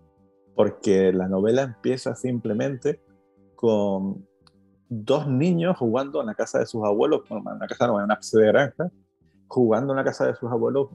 porque 0.56 1.12
la 1.12 1.28
novela 1.28 1.60
empieza 1.60 2.14
simplemente 2.14 3.02
con 3.56 4.26
dos 4.88 5.28
niños 5.28 5.76
jugando 5.76 6.22
en 6.22 6.28
la 6.28 6.34
casa 6.34 6.60
de 6.60 6.64
sus 6.64 6.82
abuelos, 6.82 7.28
bueno, 7.28 7.50
en 7.50 7.56
una 7.56 7.66
casa 7.66 7.86
no, 7.86 7.98
en 7.98 8.04
una 8.04 8.18
de 8.18 8.46
granja, 8.46 8.90
jugando 9.46 9.92
en 9.92 9.98
la 9.98 10.04
casa 10.04 10.28
de 10.28 10.34
sus 10.36 10.50
abuelos, 10.50 10.88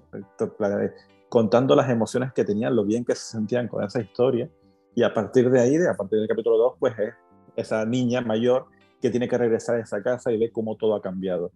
contando 1.29 1.75
las 1.75 1.91
emociones 1.91 2.33
que 2.33 2.43
tenían, 2.43 2.75
lo 2.75 2.85
bien 2.85 3.05
que 3.05 3.13
se 3.13 3.33
sentían 3.33 3.67
con 3.67 3.83
esa 3.83 4.01
historia, 4.01 4.49
y 4.95 5.03
a 5.03 5.13
partir 5.13 5.51
de 5.51 5.59
ahí, 5.59 5.75
a 5.75 5.93
partir 5.93 6.17
del 6.17 6.27
capítulo 6.27 6.57
2, 6.57 6.73
pues 6.79 6.97
es 6.97 7.13
esa 7.55 7.85
niña 7.85 8.21
mayor 8.21 8.65
que 9.01 9.09
tiene 9.09 9.27
que 9.27 9.37
regresar 9.37 9.75
a 9.75 9.79
esa 9.79 10.01
casa 10.01 10.31
y 10.31 10.37
ve 10.37 10.51
cómo 10.51 10.75
todo 10.75 10.95
ha 10.95 11.01
cambiado. 11.01 11.51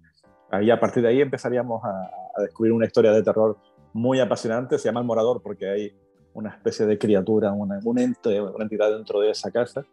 Ahí, 0.51 0.71
a 0.71 0.79
partir 0.79 1.03
de 1.03 1.09
ahí 1.09 1.21
empezaríamos 1.21 1.81
a, 1.83 2.41
descubrir 2.41 2.73
una 2.73 2.85
historia 2.85 3.11
de 3.11 3.21
terror 3.21 3.57
muy 3.93 4.19
apasionante. 4.19 4.77
Se 4.77 4.87
llama 4.87 5.01
El 5.01 5.05
Morador 5.05 5.41
porque 5.41 5.69
hay 5.69 5.93
una 6.33 6.49
especie 6.49 6.85
de 6.85 6.97
criatura, 6.97 7.51
una, 7.51 7.79
un 7.83 7.99
ente, 7.99 8.41
una 8.41 8.63
entidad 8.63 8.91
dentro 8.91 9.19
de 9.19 9.31
esa 9.31 9.51
casa 9.51 9.83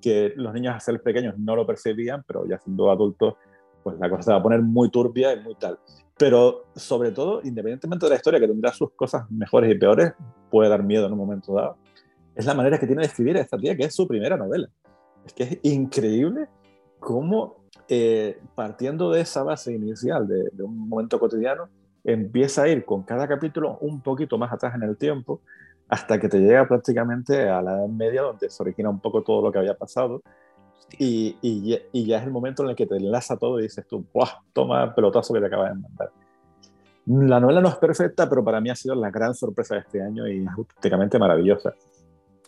que 0.00 0.32
los 0.36 0.52
niños 0.52 0.74
a 0.74 0.80
ser 0.80 1.00
pequeños 1.02 1.38
no 1.38 1.54
lo 1.54 1.66
percibían, 1.66 2.24
pero 2.26 2.46
ya 2.46 2.58
siendo 2.58 2.90
adultos, 2.90 3.34
pues 3.82 3.98
la 3.98 4.08
cosa 4.08 4.22
se 4.22 4.30
va 4.32 4.38
a 4.38 4.42
poner 4.42 4.62
muy 4.62 4.90
turbia 4.90 5.32
y 5.34 5.40
muy 5.40 5.54
tal. 5.54 5.78
pero 6.18 6.66
sobre 6.74 7.12
todo, 7.12 7.40
independientemente 7.42 8.06
de 8.06 8.10
la 8.10 8.16
historia, 8.16 8.40
que 8.40 8.48
tendrá 8.48 8.72
sus 8.72 8.90
cosas 8.92 9.30
mejores 9.30 9.74
y 9.74 9.78
peores, 9.78 10.12
puede 10.50 10.68
dar 10.68 10.82
miedo 10.82 11.06
en 11.06 11.12
un 11.12 11.18
momento 11.18 11.54
dado, 11.54 11.76
es 12.34 12.44
la 12.44 12.54
manera 12.54 12.78
que 12.78 12.86
tiene 12.86 13.00
de 13.00 13.06
escribir 13.06 13.36
a 13.36 13.40
esta 13.40 13.56
tía, 13.56 13.76
que 13.76 13.84
es 13.84 13.94
su 13.94 14.06
primera 14.06 14.36
novela. 14.36 14.68
Es 15.24 15.32
que 15.32 15.42
es 15.44 15.58
increíble 15.62 16.48
cómo, 17.00 17.64
eh, 17.88 18.38
partiendo 18.54 19.10
de 19.10 19.22
esa 19.22 19.42
base 19.42 19.72
inicial, 19.72 20.28
de, 20.28 20.50
de, 20.52 20.62
un 20.62 20.88
momento 20.88 21.18
cotidiano, 21.18 21.68
empieza 22.04 22.62
a 22.62 22.68
ir 22.68 22.84
con 22.84 23.02
cada 23.02 23.26
capítulo 23.26 23.78
un 23.80 24.00
poquito 24.00 24.38
más 24.38 24.52
atrás 24.52 24.74
en 24.74 24.82
el 24.82 24.96
tiempo, 24.96 25.40
hasta 25.88 26.20
que 26.20 26.28
te 26.28 26.38
llega 26.38 26.68
prácticamente 26.68 27.48
a 27.48 27.60
la 27.60 27.72
edad 27.72 27.88
media, 27.88 28.22
donde 28.22 28.48
se 28.48 28.62
origina 28.62 28.88
un 28.88 29.00
poco 29.00 29.22
todo 29.22 29.42
lo 29.42 29.50
que 29.50 29.58
había 29.58 29.74
pasado. 29.74 30.22
Y, 30.98 31.36
y, 31.42 31.78
y, 31.92 32.06
ya 32.06 32.18
es 32.18 32.24
el 32.24 32.30
momento 32.30 32.62
en 32.62 32.70
el 32.70 32.76
que 32.76 32.86
te 32.86 32.96
enlaza 32.96 33.36
todo 33.36 33.58
y 33.58 33.64
dices 33.64 33.86
tú, 33.86 34.04
¡buah! 34.12 34.28
Toma 34.52 34.94
pelotazo 34.94 35.34
que 35.34 35.40
te 35.40 35.46
acabas 35.46 35.74
de 35.74 35.80
mandar. 35.80 36.10
La 37.06 37.40
novela 37.40 37.60
no 37.60 37.68
es 37.68 37.76
perfecta, 37.76 38.28
pero 38.28 38.44
para 38.44 38.60
mí 38.60 38.70
ha 38.70 38.74
sido 38.74 38.94
la 38.94 39.10
gran 39.10 39.34
sorpresa 39.34 39.74
de 39.74 39.80
este 39.80 40.02
año 40.02 40.28
y 40.28 40.42
es 40.42 40.48
auténticamente 40.48 41.18
maravillosa. 41.18 41.74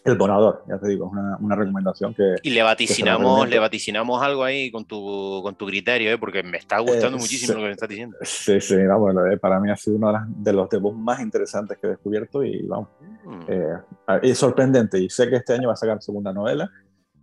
El 0.05 0.17
Bonador, 0.17 0.65
ya 0.69 0.79
te 0.79 0.89
digo, 0.89 1.07
es 1.07 1.13
una, 1.13 1.37
una 1.37 1.55
recomendación 1.55 2.13
que... 2.13 2.35
Y 2.43 2.51
le 2.51 2.63
vaticinamos, 2.63 3.49
le 3.49 3.59
vaticinamos 3.61 4.21
algo 4.21 4.43
ahí 4.43 4.69
con 4.73 4.85
tu, 4.85 5.41
con 5.45 5.55
tu 5.55 5.65
criterio, 5.67 6.11
¿eh? 6.11 6.19
porque 6.19 6.43
me 6.43 6.59
está 6.59 6.81
gustando 6.81 7.19
eh, 7.19 7.21
muchísimo 7.21 7.53
sí, 7.53 7.55
lo 7.55 7.61
que 7.61 7.67
me 7.67 7.73
estás 7.73 7.89
diciendo. 7.89 8.17
Sí, 8.23 8.61
sí, 8.61 8.77
vamos, 8.85 9.15
eh, 9.31 9.37
para 9.37 9.61
mí 9.61 9.71
ha 9.71 9.77
sido 9.77 9.99
uno 9.99 10.09
de, 10.09 10.13
las, 10.15 10.25
de 10.27 10.53
los 10.53 10.69
debuts 10.69 10.99
más 10.99 11.21
interesantes 11.21 11.79
que 11.79 11.87
he 11.87 11.91
descubierto 11.91 12.43
y 12.43 12.67
vamos, 12.67 12.89
mm. 13.25 13.41
eh, 13.47 13.79
es 14.23 14.39
sorprendente 14.39 14.99
y 14.99 15.09
sé 15.09 15.31
que 15.31 15.37
este 15.37 15.55
año 15.55 15.69
va 15.69 15.75
a 15.75 15.77
sacar 15.77 16.03
segunda 16.03 16.33
novela 16.33 16.69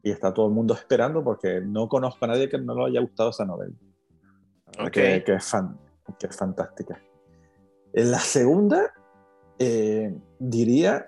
y 0.02 0.12
está 0.12 0.34
todo 0.34 0.48
el 0.48 0.54
mundo 0.54 0.74
esperando 0.74 1.22
porque 1.22 1.60
no 1.60 1.90
conozco 1.90 2.24
a 2.24 2.30
nadie 2.30 2.48
que 2.48 2.58
no 2.58 2.76
le 2.76 2.92
haya 2.92 3.02
gustado 3.02 3.32
esa 3.32 3.44
novela. 3.44 3.74
Okay. 4.80 5.20
Que, 5.20 5.24
que, 5.26 5.34
es 5.34 5.46
fan, 5.46 5.78
que 6.18 6.28
es 6.28 6.38
fantástica. 6.38 6.98
En 7.92 8.12
la 8.12 8.20
segunda, 8.20 8.94
eh, 9.58 10.16
diría 10.40 11.08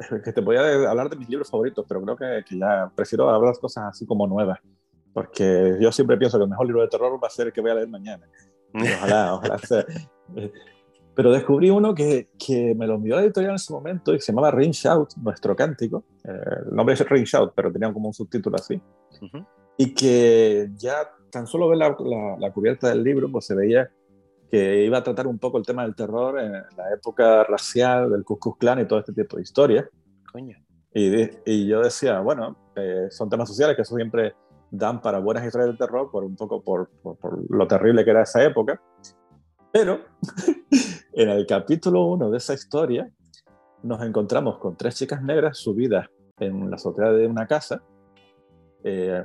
que 0.24 0.32
te 0.32 0.42
podía 0.42 0.90
hablar 0.90 1.08
de 1.10 1.16
mis 1.16 1.28
libros 1.28 1.50
favoritos, 1.50 1.84
pero 1.88 2.02
creo 2.02 2.16
que, 2.16 2.44
que, 2.48 2.58
ya 2.58 2.90
prefiero 2.94 3.30
hablar 3.30 3.54
cosas 3.60 3.84
así 3.90 4.06
como 4.06 4.26
nuevas, 4.26 4.58
porque 5.12 5.76
yo 5.80 5.92
siempre 5.92 6.16
pienso 6.16 6.38
que 6.38 6.44
el 6.44 6.50
mejor 6.50 6.66
libro 6.66 6.82
de 6.82 6.88
terror 6.88 7.18
va 7.22 7.26
a 7.26 7.30
ser 7.30 7.48
el 7.48 7.52
que 7.52 7.60
voy 7.60 7.70
a 7.70 7.74
leer 7.74 7.88
mañana. 7.88 8.26
Ojalá, 8.74 9.34
ojalá 9.34 9.58
sea. 9.58 9.84
Pero 11.14 11.30
descubrí 11.30 11.68
uno 11.68 11.94
que, 11.94 12.30
que, 12.38 12.74
me 12.74 12.86
lo 12.86 12.94
envió 12.94 13.16
la 13.16 13.22
editorial 13.22 13.50
en 13.50 13.56
ese 13.56 13.72
momento 13.72 14.14
y 14.14 14.20
se 14.20 14.32
llamaba 14.32 14.50
Ring 14.50 14.72
Shout, 14.72 15.14
nuestro 15.16 15.54
cántico. 15.54 16.04
Eh, 16.24 16.30
el 16.70 16.74
nombre 16.74 16.94
es 16.94 17.06
Ring 17.06 17.26
Shout, 17.26 17.52
pero 17.54 17.70
tenía 17.70 17.92
como 17.92 18.08
un 18.08 18.14
subtítulo 18.14 18.56
así. 18.56 18.80
Uh 19.20 19.26
-huh. 19.26 19.46
Y 19.76 19.94
que 19.94 20.70
ya 20.76 21.10
tan 21.30 21.46
solo 21.46 21.68
ver 21.68 21.78
la, 21.78 21.96
la, 21.98 22.36
la, 22.38 22.52
cubierta 22.52 22.88
del 22.88 23.02
libro, 23.02 23.30
pues 23.30 23.46
se 23.46 23.54
veía 23.54 23.90
que 24.52 24.84
iba 24.84 24.98
a 24.98 25.02
tratar 25.02 25.26
un 25.26 25.38
poco 25.38 25.56
el 25.56 25.64
tema 25.64 25.82
del 25.82 25.94
terror 25.94 26.38
en 26.38 26.52
la 26.52 26.92
época 26.94 27.42
racial, 27.44 28.12
del 28.12 28.22
Ku 28.22 28.38
Klux 28.38 28.58
Klan 28.58 28.80
y 28.80 28.84
todo 28.84 28.98
este 28.98 29.14
tipo 29.14 29.36
de 29.36 29.42
historias. 29.42 29.86
Coño. 30.30 30.58
Y, 30.92 31.30
y 31.50 31.66
yo 31.66 31.80
decía, 31.80 32.20
bueno, 32.20 32.58
eh, 32.76 33.06
son 33.08 33.30
temas 33.30 33.48
sociales 33.48 33.74
que 33.76 33.80
eso 33.80 33.96
siempre 33.96 34.34
dan 34.70 35.00
para 35.00 35.20
buenas 35.20 35.46
historias 35.46 35.70
de 35.70 35.78
terror, 35.78 36.10
por 36.10 36.22
un 36.22 36.36
poco 36.36 36.62
por, 36.62 36.90
por, 37.02 37.16
por 37.16 37.50
lo 37.50 37.66
terrible 37.66 38.04
que 38.04 38.10
era 38.10 38.24
esa 38.24 38.44
época. 38.44 38.78
Pero 39.72 40.00
en 41.14 41.30
el 41.30 41.46
capítulo 41.46 42.04
1 42.08 42.30
de 42.30 42.36
esa 42.36 42.52
historia 42.52 43.10
nos 43.82 44.02
encontramos 44.02 44.58
con 44.58 44.76
tres 44.76 44.96
chicas 44.96 45.22
negras 45.22 45.56
subidas 45.56 46.08
en 46.38 46.68
la 46.68 46.76
azotea 46.76 47.10
de 47.10 47.26
una 47.26 47.46
casa, 47.46 47.82
eh, 48.84 49.24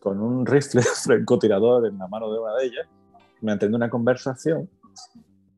con 0.00 0.20
un 0.20 0.44
rifle 0.44 0.82
francotirador 1.04 1.86
en 1.86 1.96
la 1.96 2.08
mano 2.08 2.32
de 2.32 2.40
una 2.40 2.56
de 2.56 2.66
ellas, 2.66 2.88
manteniendo 3.44 3.76
una 3.76 3.90
conversación, 3.90 4.68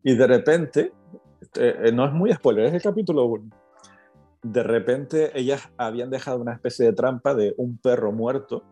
y 0.02 0.14
de 0.14 0.26
repente, 0.26 0.92
eh, 1.54 1.90
no 1.92 2.04
es 2.06 2.12
muy 2.12 2.32
spoiler, 2.32 2.66
es 2.66 2.74
el 2.74 2.82
capítulo 2.82 3.24
1, 3.26 3.50
de 4.42 4.62
repente 4.62 5.38
ellas 5.38 5.68
habían 5.76 6.10
dejado 6.10 6.40
una 6.40 6.52
especie 6.52 6.86
de 6.86 6.92
trampa 6.92 7.34
de 7.34 7.54
un 7.56 7.78
perro 7.78 8.12
muerto, 8.12 8.62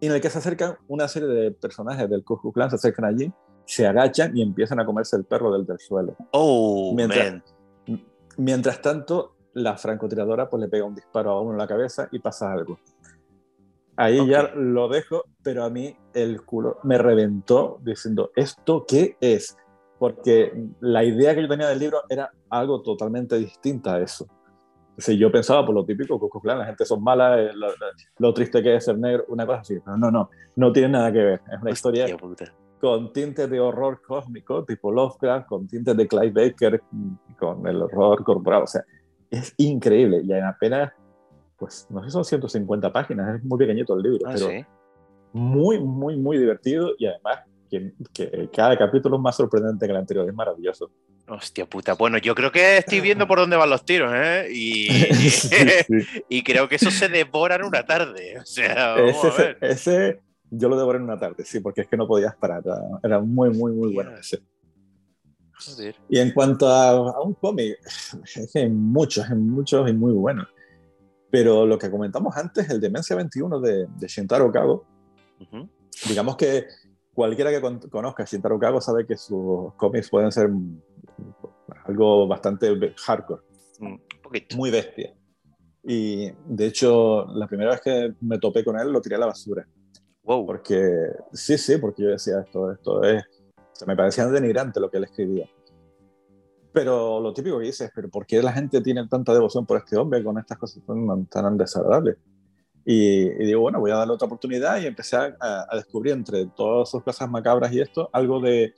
en 0.00 0.12
el 0.12 0.20
que 0.20 0.30
se 0.30 0.38
acercan 0.38 0.76
una 0.88 1.06
serie 1.08 1.28
de 1.28 1.52
personajes 1.52 2.10
del 2.10 2.24
Ku 2.24 2.36
Klux 2.40 2.54
Klan, 2.54 2.70
se 2.70 2.76
acercan 2.76 3.04
allí, 3.04 3.32
se 3.64 3.86
agachan 3.86 4.36
y 4.36 4.42
empiezan 4.42 4.80
a 4.80 4.84
comerse 4.84 5.16
el 5.16 5.24
perro 5.24 5.52
del, 5.52 5.64
del 5.64 5.78
suelo. 5.78 6.16
Oh, 6.32 6.92
mientras, 6.94 7.32
man. 7.32 7.44
mientras 8.36 8.82
tanto, 8.82 9.36
la 9.54 9.76
francotiradora 9.76 10.50
pues 10.50 10.60
le 10.60 10.68
pega 10.68 10.84
un 10.84 10.94
disparo 10.94 11.30
a 11.30 11.40
uno 11.40 11.52
en 11.52 11.58
la 11.58 11.66
cabeza 11.66 12.08
y 12.10 12.18
pasa 12.18 12.52
algo. 12.52 12.78
Ahí 14.02 14.18
okay. 14.18 14.32
ya 14.32 14.52
lo 14.56 14.88
dejo, 14.88 15.26
pero 15.44 15.62
a 15.62 15.70
mí 15.70 15.96
el 16.12 16.42
culo 16.42 16.78
me 16.82 16.98
reventó 16.98 17.78
diciendo, 17.82 18.32
¿esto 18.34 18.84
qué 18.86 19.16
es? 19.20 19.56
Porque 20.00 20.52
la 20.80 21.04
idea 21.04 21.36
que 21.36 21.42
yo 21.42 21.48
tenía 21.48 21.68
del 21.68 21.78
libro 21.78 22.02
era 22.08 22.32
algo 22.50 22.82
totalmente 22.82 23.36
distinta 23.36 23.94
a 23.94 24.00
eso. 24.00 24.26
Si 24.98 25.16
yo 25.16 25.30
pensaba 25.30 25.64
por 25.64 25.76
lo 25.76 25.84
típico, 25.84 26.18
Clan, 26.40 26.58
la 26.58 26.66
gente 26.66 26.84
son 26.84 27.00
malas, 27.00 27.38
eh, 27.38 27.50
lo, 27.54 27.68
lo, 28.18 28.34
triste 28.34 28.60
que 28.60 28.74
es 28.74 28.84
ser 28.84 28.98
negro, 28.98 29.24
una 29.28 29.46
cosa 29.46 29.60
así. 29.60 29.78
No, 29.86 29.96
no, 29.96 30.10
no, 30.10 30.30
no 30.56 30.72
tiene 30.72 30.88
nada 30.88 31.12
que 31.12 31.18
ver. 31.18 31.40
Es 31.52 31.62
una 31.62 31.70
historia 31.70 32.16
puta. 32.16 32.52
con 32.80 33.12
tintes 33.12 33.48
de 33.48 33.60
horror 33.60 34.02
cósmico, 34.02 34.64
tipo 34.64 34.90
Lovecraft, 34.90 35.46
con 35.46 35.68
tintes 35.68 35.96
de 35.96 36.08
Clive 36.08 36.50
Baker, 36.50 36.82
con 37.38 37.64
el 37.68 37.82
horror 37.82 38.24
corporal. 38.24 38.64
O 38.64 38.66
sea, 38.66 38.82
es 39.30 39.54
increíble. 39.58 40.22
Y 40.24 40.32
en 40.32 40.44
apenas 40.44 40.92
pues 41.62 41.86
no 41.90 42.02
sé, 42.02 42.10
son 42.10 42.24
150 42.24 42.92
páginas, 42.92 43.36
es 43.36 43.44
muy 43.44 43.56
pequeñito 43.56 43.94
el 43.94 44.02
libro, 44.02 44.18
ah, 44.26 44.32
pero 44.34 44.48
¿sí? 44.48 44.66
muy, 45.32 45.78
muy, 45.78 46.16
muy 46.16 46.36
divertido 46.36 46.90
y 46.98 47.06
además 47.06 47.38
que, 47.70 47.92
que, 48.12 48.50
cada 48.52 48.76
capítulo 48.76 49.14
es 49.14 49.22
más 49.22 49.36
sorprendente 49.36 49.86
que 49.86 49.92
el 49.92 49.98
anterior, 49.98 50.28
es 50.28 50.34
maravilloso. 50.34 50.90
Hostia 51.28 51.64
puta, 51.66 51.94
bueno, 51.94 52.18
yo 52.18 52.34
creo 52.34 52.50
que 52.50 52.78
estoy 52.78 53.00
viendo 53.00 53.28
por 53.28 53.38
dónde 53.38 53.56
van 53.56 53.70
los 53.70 53.84
tiros, 53.84 54.12
¿eh? 54.12 54.48
Y, 54.50 54.88
sí, 55.30 55.56
sí. 55.86 56.22
y 56.28 56.42
creo 56.42 56.68
que 56.68 56.74
eso 56.74 56.90
se 56.90 57.08
devora 57.08 57.54
en 57.54 57.62
una 57.62 57.86
tarde, 57.86 58.40
o 58.40 58.44
sea, 58.44 58.96
vamos 58.96 59.24
ese, 59.24 59.28
a 59.28 59.36
ver. 59.36 59.58
ese 59.60 60.20
yo 60.50 60.68
lo 60.68 60.76
devoré 60.76 60.98
en 60.98 61.04
una 61.04 61.20
tarde, 61.20 61.44
sí, 61.44 61.60
porque 61.60 61.82
es 61.82 61.86
que 61.86 61.96
no 61.96 62.08
podías 62.08 62.34
parar, 62.34 62.64
era, 63.04 63.20
muy, 63.20 63.50
muy, 63.50 63.70
muy 63.70 63.94
bueno 63.94 64.16
ese. 64.16 64.42
Joder. 65.64 65.94
Y 66.08 66.18
en 66.18 66.32
cuanto 66.32 66.66
a, 66.66 66.88
a 66.88 67.20
un 67.20 67.34
cómic, 67.34 67.78
es 67.84 68.50
que 68.52 68.58
hay 68.58 68.68
muchos, 68.68 69.30
hay 69.30 69.36
muchos 69.36 69.88
y 69.88 69.92
muy 69.92 70.12
buenos. 70.12 70.48
Pero 71.32 71.64
lo 71.64 71.78
que 71.78 71.90
comentamos 71.90 72.36
antes, 72.36 72.68
el 72.68 72.78
Demencia 72.78 73.16
21 73.16 73.58
de, 73.58 73.86
de 73.86 74.06
Shintaro 74.06 74.52
Kago, 74.52 74.84
uh 75.40 75.44
-huh. 75.44 75.68
digamos 76.06 76.36
que 76.36 76.66
cualquiera 77.14 77.50
que 77.50 77.62
con, 77.62 77.80
conozca 77.88 78.22
a 78.22 78.26
Shintaro 78.26 78.58
Kago 78.58 78.82
sabe 78.82 79.06
que 79.06 79.16
sus 79.16 79.72
cómics 79.76 80.10
pueden 80.10 80.30
ser 80.30 80.50
algo 81.86 82.28
bastante 82.28 82.94
hardcore, 83.06 83.40
un 83.80 83.98
poquito. 84.22 84.58
muy 84.58 84.70
bestia. 84.70 85.14
Y 85.82 86.30
de 86.46 86.66
hecho, 86.66 87.24
la 87.34 87.46
primera 87.46 87.70
vez 87.70 87.80
que 87.80 88.12
me 88.20 88.38
topé 88.38 88.62
con 88.62 88.78
él, 88.78 88.92
lo 88.92 89.00
tiré 89.00 89.16
a 89.16 89.20
la 89.20 89.26
basura. 89.26 89.66
Wow. 90.24 90.44
Porque, 90.44 91.08
sí, 91.32 91.56
sí, 91.56 91.78
porque 91.78 92.02
yo 92.02 92.10
decía 92.10 92.40
esto, 92.44 92.70
esto 92.70 93.02
es, 93.04 93.24
se 93.72 93.86
me 93.86 93.96
parecía 93.96 94.26
denigrante 94.26 94.80
lo 94.80 94.90
que 94.90 94.98
él 94.98 95.04
escribía. 95.04 95.48
Pero 96.72 97.20
lo 97.20 97.32
típico 97.34 97.58
que 97.58 97.66
dices, 97.66 97.90
pero 97.94 98.08
¿por 98.08 98.24
qué 98.26 98.42
la 98.42 98.52
gente 98.52 98.80
tiene 98.80 99.06
tanta 99.06 99.34
devoción 99.34 99.66
por 99.66 99.78
este 99.78 99.96
hombre 99.96 100.24
con 100.24 100.38
estas 100.38 100.56
cosas 100.56 100.82
tan, 100.86 101.26
tan 101.26 101.58
desagradables? 101.58 102.16
Y, 102.84 103.26
y, 103.26 103.46
digo, 103.46 103.60
bueno, 103.60 103.78
voy 103.78 103.90
a 103.90 103.96
darle 103.96 104.14
otra 104.14 104.26
oportunidad 104.26 104.80
y 104.80 104.86
empecé 104.86 105.16
a, 105.16 105.36
a, 105.38 105.76
descubrir 105.76 106.14
entre 106.14 106.46
todas 106.46 106.90
sus 106.90 107.02
cosas 107.02 107.30
macabras 107.30 107.72
y 107.72 107.80
esto, 107.80 108.08
algo 108.12 108.40
de, 108.40 108.74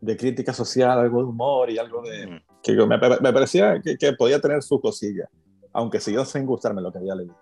de, 0.00 0.16
crítica 0.16 0.54
social, 0.54 0.98
algo 0.98 1.18
de 1.18 1.24
humor 1.24 1.68
y 1.68 1.78
algo 1.78 2.00
de... 2.02 2.28
Mm. 2.28 2.40
que 2.62 2.72
me, 2.74 2.96
me 2.96 3.32
parecía 3.32 3.80
que, 3.82 3.98
que, 3.98 4.12
podía 4.14 4.40
tener 4.40 4.62
su 4.62 4.80
cosilla, 4.80 5.28
aunque 5.72 6.00
siguió 6.00 6.24
sin 6.24 6.46
gustarme 6.46 6.80
lo 6.80 6.92
que 6.92 6.98
había 6.98 7.14
leído. 7.14 7.36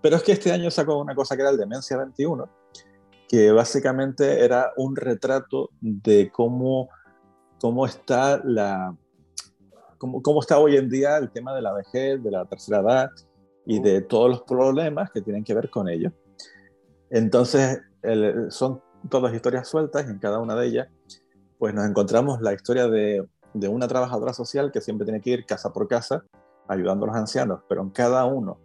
Pero 0.00 0.16
es 0.16 0.22
que 0.22 0.32
este 0.32 0.52
año 0.52 0.70
sacó 0.70 0.98
una 0.98 1.14
cosa 1.14 1.34
que 1.34 1.42
era 1.42 1.50
el 1.50 1.56
Demencia 1.56 1.96
21, 1.96 2.48
que 3.28 3.50
básicamente 3.50 4.44
era 4.44 4.72
un 4.76 4.94
retrato 4.94 5.70
de 5.80 6.30
cómo, 6.30 6.88
cómo 7.58 7.84
está 7.84 8.40
la, 8.44 8.94
cómo, 9.98 10.22
cómo, 10.22 10.40
está 10.40 10.58
hoy 10.58 10.76
en 10.76 10.88
día 10.88 11.16
el 11.18 11.30
tema 11.30 11.54
de 11.54 11.62
la 11.62 11.72
vejez, 11.72 12.22
de 12.22 12.30
la 12.30 12.44
tercera 12.46 12.80
edad 12.80 13.10
y 13.66 13.80
de 13.80 14.00
todos 14.00 14.30
los 14.30 14.42
problemas 14.42 15.10
que 15.10 15.20
tienen 15.20 15.44
que 15.44 15.54
ver 15.54 15.68
con 15.68 15.88
ello. 15.88 16.10
Entonces, 17.10 17.80
el, 18.02 18.50
son 18.50 18.80
todas 19.08 19.34
historias 19.34 19.68
sueltas 19.68 20.06
y 20.06 20.10
en 20.10 20.18
cada 20.18 20.38
una 20.38 20.54
de 20.54 20.66
ellas, 20.66 20.88
pues 21.58 21.74
nos 21.74 21.86
encontramos 21.86 22.40
la 22.40 22.54
historia 22.54 22.88
de, 22.88 23.26
de, 23.54 23.68
una 23.68 23.88
trabajadora 23.88 24.32
social 24.32 24.70
que 24.72 24.80
siempre 24.80 25.04
tiene 25.04 25.20
que 25.20 25.30
ir 25.30 25.46
casa 25.46 25.72
por 25.72 25.88
casa 25.88 26.24
ayudando 26.68 27.04
a 27.04 27.08
los 27.08 27.16
ancianos, 27.16 27.60
pero 27.68 27.82
en 27.82 27.90
cada 27.90 28.24
uno 28.24 28.58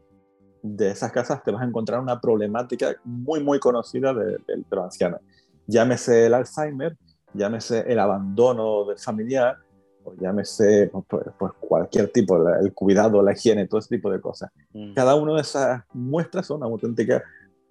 de 0.61 0.91
esas 0.91 1.11
casas 1.11 1.43
te 1.43 1.51
vas 1.51 1.61
a 1.61 1.65
encontrar 1.65 1.99
una 1.99 2.19
problemática 2.21 2.95
muy, 3.03 3.43
muy 3.43 3.59
conocida 3.59 4.13
de, 4.13 4.25
de, 4.25 4.37
de 4.47 4.65
los 4.69 4.85
ancianos. 4.85 5.19
Llámese 5.67 6.25
el 6.25 6.33
Alzheimer, 6.33 6.97
llámese 7.33 7.79
el 7.87 7.99
abandono 7.99 8.85
del 8.85 8.99
familiar, 8.99 9.57
o 10.03 10.13
llámese 10.15 10.91
pues, 11.07 11.25
pues, 11.37 11.53
cualquier 11.59 12.09
tipo, 12.09 12.37
el 12.49 12.73
cuidado, 12.73 13.21
la 13.21 13.33
higiene, 13.33 13.67
todo 13.67 13.79
ese 13.79 13.95
tipo 13.95 14.11
de 14.11 14.21
cosas. 14.21 14.51
Mm. 14.73 14.93
Cada 14.93 15.15
una 15.15 15.35
de 15.35 15.41
esas 15.41 15.83
muestras 15.93 16.47
son 16.47 16.57
una 16.57 16.67
auténtica 16.67 17.23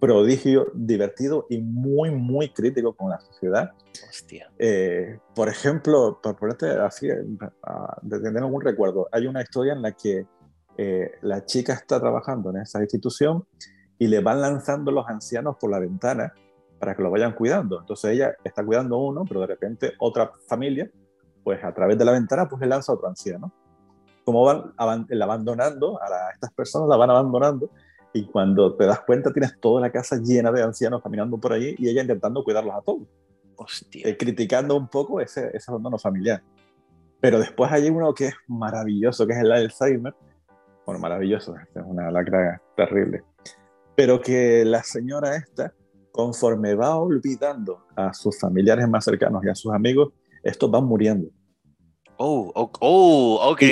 prodigio, 0.02 0.66
divertido 0.74 1.46
y 1.48 1.58
muy, 1.58 2.10
muy 2.10 2.48
crítico 2.48 2.92
con 2.92 3.10
la 3.10 3.20
sociedad. 3.20 3.70
Hostia. 4.08 4.50
Eh, 4.58 5.20
por 5.32 5.48
ejemplo, 5.48 6.18
por 6.20 6.36
ponerte 6.36 6.70
así, 6.70 7.06
de 7.06 8.20
tener 8.20 8.42
algún 8.42 8.62
recuerdo, 8.62 9.08
hay 9.12 9.28
una 9.28 9.42
historia 9.42 9.74
en 9.74 9.82
la 9.82 9.92
que 9.92 10.26
eh, 10.76 11.12
la 11.20 11.44
chica 11.44 11.74
está 11.74 12.00
trabajando 12.00 12.50
en 12.50 12.56
esa 12.56 12.80
institución 12.80 13.44
y 13.96 14.08
le 14.08 14.18
van 14.18 14.40
lanzando 14.40 14.90
los 14.90 15.06
ancianos 15.06 15.56
por 15.60 15.70
la 15.70 15.78
ventana 15.78 16.32
para 16.80 16.96
que 16.96 17.02
lo 17.04 17.10
vayan 17.12 17.32
cuidando. 17.34 17.78
Entonces 17.78 18.10
ella 18.10 18.34
está 18.42 18.64
cuidando 18.64 18.98
uno, 18.98 19.24
pero 19.24 19.42
de 19.42 19.46
repente 19.46 19.92
otra 20.00 20.32
familia, 20.48 20.90
pues 21.44 21.62
a 21.64 21.72
través 21.72 21.98
de 21.98 22.04
la 22.04 22.12
ventana, 22.12 22.48
pues 22.48 22.60
le 22.60 22.66
lanza 22.66 22.92
a 22.92 22.94
otro 22.94 23.08
anciano. 23.08 23.52
Como 24.24 24.44
van 24.44 24.72
abandonando 24.76 26.00
a, 26.00 26.30
estas 26.32 26.52
personas, 26.52 26.88
la 26.88 26.96
van 26.96 27.10
abandonando 27.10 27.70
y 28.12 28.26
cuando 28.26 28.76
te 28.76 28.86
das 28.86 29.00
cuenta 29.00 29.32
tienes 29.32 29.58
toda 29.58 29.80
la 29.80 29.90
casa 29.90 30.16
llena 30.22 30.52
de 30.52 30.62
ancianos 30.62 31.02
caminando 31.02 31.38
por 31.38 31.52
ahí 31.52 31.74
y 31.78 31.88
ella 31.88 32.02
intentando 32.02 32.44
cuidarlos 32.44 32.74
a 32.74 32.82
todos. 32.82 33.08
Hostia. 33.56 34.06
Eh, 34.06 34.16
criticando 34.16 34.76
un 34.76 34.88
poco 34.88 35.20
ese, 35.20 35.50
ese 35.54 35.70
abandono 35.70 35.98
familiar. 35.98 36.42
Pero 37.20 37.38
después 37.38 37.70
hay 37.72 37.88
uno 37.88 38.12
que 38.14 38.26
es 38.26 38.34
maravilloso, 38.46 39.26
que 39.26 39.32
es 39.32 39.38
el 39.40 39.52
Alzheimer. 39.52 40.14
Bueno, 40.84 41.00
maravilloso, 41.00 41.54
es 41.56 41.82
una 41.84 42.10
lacra 42.10 42.60
terrible. 42.76 43.22
Pero 43.96 44.20
que 44.20 44.64
la 44.64 44.82
señora 44.82 45.36
esta 45.36 45.72
conforme 46.12 46.74
va 46.74 46.96
olvidando 46.96 47.86
a 47.96 48.12
sus 48.12 48.38
familiares 48.38 48.86
más 48.88 49.04
cercanos 49.04 49.42
y 49.44 49.48
a 49.48 49.54
sus 49.54 49.72
amigos, 49.72 50.12
estos 50.42 50.70
van 50.70 50.84
muriendo. 50.84 51.28
Oh, 52.16 52.52
oh, 52.54 52.70
oh 52.80 53.50
ok. 53.50 53.62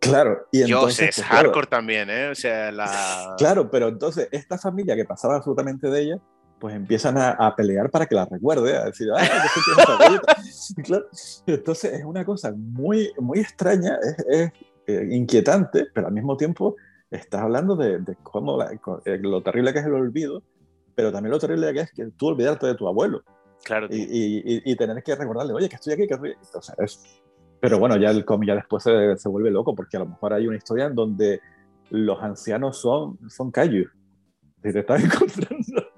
claro. 0.00 0.46
Y 0.52 0.62
entonces, 0.62 1.10
es 1.10 1.16
pues, 1.16 1.26
hardcore 1.26 1.66
también, 1.66 2.10
¿eh? 2.10 2.28
O 2.28 2.34
sea, 2.34 2.70
la... 2.70 3.34
Claro, 3.38 3.70
pero 3.70 3.88
entonces 3.88 4.28
esta 4.30 4.58
familia 4.58 4.96
que 4.96 5.04
pasaba 5.04 5.36
absolutamente 5.36 5.88
de 5.88 6.02
ella, 6.02 6.20
pues 6.58 6.74
empiezan 6.74 7.16
a, 7.16 7.54
pelear 7.56 7.90
para 7.90 8.06
que 8.06 8.14
la 8.14 8.26
recuerde, 8.26 8.76
a 8.76 8.84
decir, 8.84 9.08
¡ay, 9.16 9.28
que 10.76 10.82
claro. 10.82 11.06
Entonces 11.46 11.92
es 11.94 12.04
una 12.04 12.24
cosa 12.24 12.52
muy, 12.54 13.10
muy 13.18 13.40
extraña, 13.40 13.98
es, 14.28 14.52
eh, 14.86 15.08
inquietante, 15.10 15.86
pero 15.94 16.08
al 16.08 16.12
mismo 16.12 16.36
tiempo 16.36 16.76
estás 17.10 17.40
hablando 17.40 17.76
de, 17.76 18.00
cómo 18.22 18.62
eh, 18.62 19.18
lo 19.22 19.42
terrible 19.42 19.72
que 19.72 19.78
es 19.78 19.86
el 19.86 19.94
olvido 19.94 20.42
pero 21.00 21.12
también 21.12 21.30
lo 21.30 21.38
terrible 21.38 21.72
que 21.72 21.80
es 21.80 21.92
que 21.92 22.06
tú 22.14 22.26
olvidarte 22.28 22.66
de 22.66 22.74
tu 22.74 22.86
abuelo. 22.86 23.22
Claro. 23.64 23.86
Y, 23.90 24.02
y, 24.02 24.62
y, 24.64 24.76
tener 24.76 25.02
que 25.02 25.14
recordarle, 25.14 25.52
oye, 25.52 25.68
que 25.68 25.76
estoy 25.76 25.92
aquí, 25.92 26.06
que 26.06 26.14
estoy... 26.14 26.34
Sea, 26.62 26.74
es... 26.78 27.02
Pero 27.60 27.78
bueno, 27.78 27.96
ya 27.96 28.10
el 28.10 28.24
cómic 28.24 28.48
ya 28.48 28.54
después 28.54 28.82
se, 28.82 29.16
se, 29.16 29.28
vuelve 29.28 29.50
loco, 29.50 29.74
porque 29.74 29.96
a 29.96 30.00
lo 30.00 30.06
mejor 30.06 30.32
hay 30.32 30.46
una 30.46 30.56
historia 30.56 30.86
en 30.86 30.94
donde 30.94 31.40
los 31.90 32.22
ancianos 32.22 32.78
son, 32.78 33.18
son 33.28 33.50
callos. 33.50 33.88
Y 34.64 34.72
te 34.72 34.80
estás 34.80 35.04
encontrando 35.04 35.90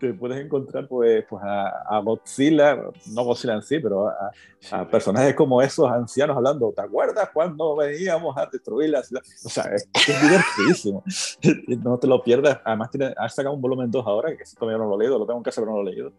te 0.00 0.14
puedes 0.14 0.42
encontrar 0.44 0.88
pues, 0.88 1.24
pues 1.28 1.42
a, 1.44 2.00
Godzilla, 2.00 2.76
no 3.12 3.24
Godzilla 3.24 3.54
en 3.54 3.62
sí, 3.62 3.78
pero 3.78 4.08
a, 4.08 4.88
personajes 4.88 5.34
como 5.34 5.60
esos 5.60 5.90
ancianos 5.90 6.36
hablando, 6.36 6.72
¿te 6.74 6.82
acuerdas 6.82 7.28
cuando 7.32 7.76
veníamos 7.76 8.36
a 8.36 8.46
destruir 8.46 8.90
la 8.90 9.02
ciudad? 9.02 9.22
O 9.44 9.48
sea, 9.48 9.64
es, 9.74 9.88
es 9.92 10.22
divertidísimo. 10.22 11.04
no 11.84 11.98
te 11.98 12.06
lo 12.06 12.22
pierdas. 12.22 12.60
Además, 12.64 12.90
tiene, 12.90 13.14
has 13.16 13.34
sacado 13.34 13.54
un 13.54 13.60
volumen 13.60 13.90
2 13.90 14.06
ahora, 14.06 14.34
que 14.36 14.44
todavía 14.58 14.78
no 14.78 14.88
lo 14.88 14.96
he 14.96 14.98
leído, 15.00 15.18
lo 15.18 15.26
tengo 15.26 15.38
en 15.38 15.44
casa, 15.44 15.60
pero 15.60 15.72
no 15.72 15.82
lo 15.82 15.88
he 15.88 15.92
leído. 15.92 16.12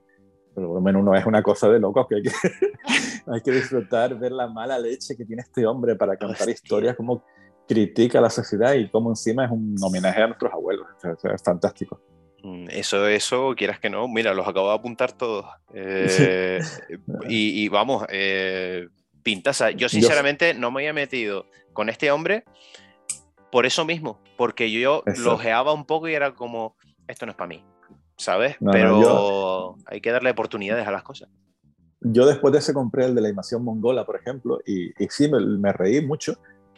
Pero 0.53 0.65
el 0.65 0.67
volumen 0.67 0.95
1 0.97 1.15
es 1.15 1.25
una 1.25 1.41
cosa 1.41 1.69
de 1.69 1.79
locos 1.79 2.07
que 2.07 2.15
hay 2.15 2.21
que, 2.23 2.31
hay 3.27 3.41
que 3.41 3.51
disfrutar, 3.51 4.17
ver 4.17 4.31
la 4.31 4.47
mala 4.47 4.77
leche 4.77 5.15
que 5.15 5.25
tiene 5.25 5.41
este 5.41 5.65
hombre 5.65 5.95
para 5.95 6.17
contar 6.17 6.49
historias, 6.49 6.95
cómo 6.95 7.23
critica 7.67 8.19
la 8.19 8.29
sociedad 8.29 8.73
y 8.73 8.89
cómo 8.89 9.11
encima 9.11 9.45
es 9.45 9.51
un 9.51 9.75
homenaje 9.81 10.21
a 10.21 10.27
nuestros 10.27 10.51
abuelos. 10.51 10.87
es 11.03 11.43
fantástico. 11.43 12.01
Mm, 12.43 12.67
eso, 12.69 13.07
eso, 13.07 13.53
quieras 13.55 13.79
que 13.79 13.89
no, 13.89 14.07
mira, 14.07 14.33
los 14.33 14.47
acabo 14.47 14.69
de 14.69 14.75
apuntar 14.75 15.11
todos. 15.11 15.45
Eh, 15.73 16.59
y, 17.29 17.67
vamos, 17.69 18.05
eh, 18.09 18.87
pintas. 19.23 19.63
Yo 19.77 19.89
sinceramente 19.89 20.53
no 20.53 20.71
me 20.71 20.81
había 20.81 20.93
metido 20.93 21.45
con 21.73 21.89
este 21.89 22.11
hombre 22.11 22.43
por 23.51 23.65
eso 23.65 23.85
mismo, 23.85 24.21
porque 24.37 24.71
yo 24.71 25.03
lo 25.05 25.31
lojeaba 25.31 25.73
un 25.73 25.85
poco 25.85 26.07
y 26.07 26.13
era 26.13 26.33
como, 26.33 26.75
esto 27.07 27.25
no 27.25 27.31
es 27.31 27.37
para 27.37 27.49
mí, 27.49 27.63
¿sabes? 28.21 28.55
Pero 28.71 29.75
hay 29.86 29.99
que 29.99 30.12
darle 30.12 30.29
oportunidades 30.29 30.88
a 30.88 30.91
las 30.91 31.03
cosas. 31.03 31.29
Yo 32.01 32.25
después 32.25 32.51
de 32.51 32.60
ese 32.60 32.73
compré 32.73 33.05
el 33.05 33.15
de 33.15 33.21
la 33.21 33.29
invasión 33.29 33.63
mongola, 33.63 34.05
por 34.05 34.15
ejemplo, 34.15 34.60
y, 34.65 34.89
y 35.03 35.07
sí, 35.10 35.29
me, 35.29 35.71
reí 35.73 36.05
mucho, 36.05 36.36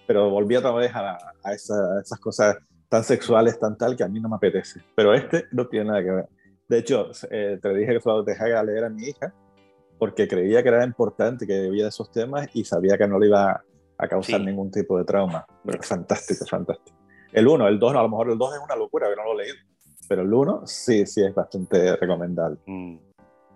pero 0.08 0.30
volví 0.30 0.56
otra 0.56 0.72
vez 0.72 0.94
a, 0.96 1.18
a 1.44 1.54
esas 1.54 2.20
cosas 2.20 2.58
tan 2.90 3.04
sexuales, 3.04 3.60
tan 3.60 3.78
tal, 3.78 3.96
que 3.96 4.04
a 4.04 4.08
mí 4.08 4.20
no 4.20 4.30
me 4.30 4.36
apetece. 4.36 4.82
Pero 4.96 5.14
este 5.14 5.46
no 5.52 5.68
tiene 5.68 5.86
nada 5.86 6.04
que 6.04 6.12
ver. 6.12 6.30
De 6.68 6.78
hecho, 6.78 7.12
eh, 7.30 7.60
te 7.62 7.74
dije 7.74 7.94
que 7.94 8.02
solo 8.02 8.24
dejara 8.24 8.64
leer 8.64 8.86
a 8.86 8.90
mi 8.90 9.04
hija 9.04 9.34
porque 9.98 10.28
creía 10.28 10.64
que 10.64 10.70
era 10.70 10.84
importante 10.84 11.46
que 11.46 11.54
debía 11.54 11.84
de 11.84 11.90
esos 11.90 12.12
temas 12.12 12.48
y 12.54 12.66
sabía 12.66 12.98
que 12.98 13.08
no 13.08 13.20
le 13.20 13.28
iba 13.28 13.64
a 13.98 14.08
causar 14.08 14.42
ningún 14.42 14.72
tipo 14.72 14.98
de 14.98 15.06
trauma. 15.06 15.46
Pero 15.66 15.82
fantástico, 15.84 16.46
fantástico. 16.46 16.98
El 17.32 17.48
1, 17.48 17.68
el 17.68 17.80
2, 17.80 17.96
a 17.96 18.02
lo 18.02 18.10
mejor 18.10 18.32
el 18.32 18.38
2 18.38 18.56
es 18.56 18.62
una 18.64 18.76
locura, 18.76 19.10
que 19.10 19.16
no 19.16 19.24
lo 19.24 19.34
he 19.34 19.46
leído. 19.46 19.73
Pero 20.08 20.22
el 20.22 20.34
1 20.34 20.68
sí, 20.68 21.06
sí 21.06 21.24
es 21.24 21.34
bastante 21.34 21.96
recomendable. 21.96 22.60
Mm 22.66 22.98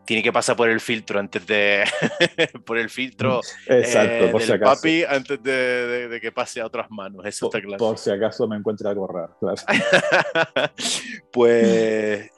tiene 0.07 0.23
que 0.23 0.31
pasar 0.31 0.55
por 0.55 0.69
el 0.69 0.79
filtro 0.79 1.19
antes 1.19 1.45
de. 1.45 1.83
por 2.65 2.77
el 2.77 2.89
filtro 2.89 3.41
Exacto, 3.67 4.25
eh, 4.25 4.29
por 4.29 4.41
del 4.41 4.59
papi 4.59 5.03
antes 5.03 5.43
de, 5.43 6.17
que 6.21 6.31
pase 6.31 6.61
a 6.61 6.65
otras 6.65 6.89
manos. 6.89 7.25
Eso 7.25 7.49
por, 7.49 7.57
está 7.57 7.67
claro. 7.67 7.77
Por 7.77 7.97
si 7.97 8.09
acaso 8.09 8.47
me 8.47 8.55
encuentre 8.55 8.87
algo 8.87 9.05
raro, 9.05 9.37
claro. 9.37 9.61
pues. 11.31 12.31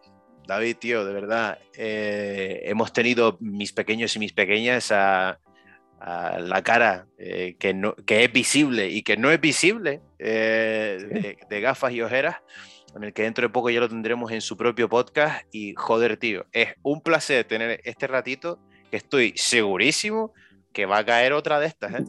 David, 0.48 0.78
tío, 0.78 1.06
de 1.06 1.13
verdad, 1.13 1.60
eh, 1.76 2.62
hemos 2.63 2.91
tenido 2.91 3.38
mis 3.39 3.72
pequeños 3.72 4.15
y 4.15 4.19
mis 4.19 4.34
pequeñas 4.34 4.91
a, 4.91 5.39
la 6.02 6.63
cara 6.63 7.06
eh, 7.19 7.56
que, 7.60 7.76
no, 7.76 7.93
que 7.93 8.24
es 8.24 8.34
visible 8.34 8.89
y 8.89 9.04
que 9.04 9.15
no 9.15 9.30
es 9.30 9.39
visible 9.39 10.02
de, 10.17 11.38
de 11.48 11.62
gafas 11.62 11.91
y 11.91 12.02
ojeras 12.02 12.38
en 12.95 13.04
el 13.04 13.13
que 13.13 13.23
dentro 13.23 13.43
de 13.43 13.49
poco 13.49 13.69
ya 13.69 13.80
lo 13.80 13.89
tendremos 13.89 14.32
en 14.32 14.41
su 14.41 14.58
propio 14.58 14.89
podcast. 14.89 15.43
Y 15.52 15.73
joder, 15.75 16.17
tío, 16.17 16.45
es 16.52 16.69
un 16.82 17.02
placer 17.02 17.45
tener 17.45 17.82
este 17.84 18.08
ratito 18.08 18.60
que 18.89 18.97
estoy 18.97 19.34
segurísimo 19.36 20.34
que 20.73 20.86
va 20.86 20.99
a 20.99 21.06
caer 21.06 21.34
otra 21.34 21.60
de 21.60 21.67
estas. 21.67 21.93
¿eh? 21.93 22.06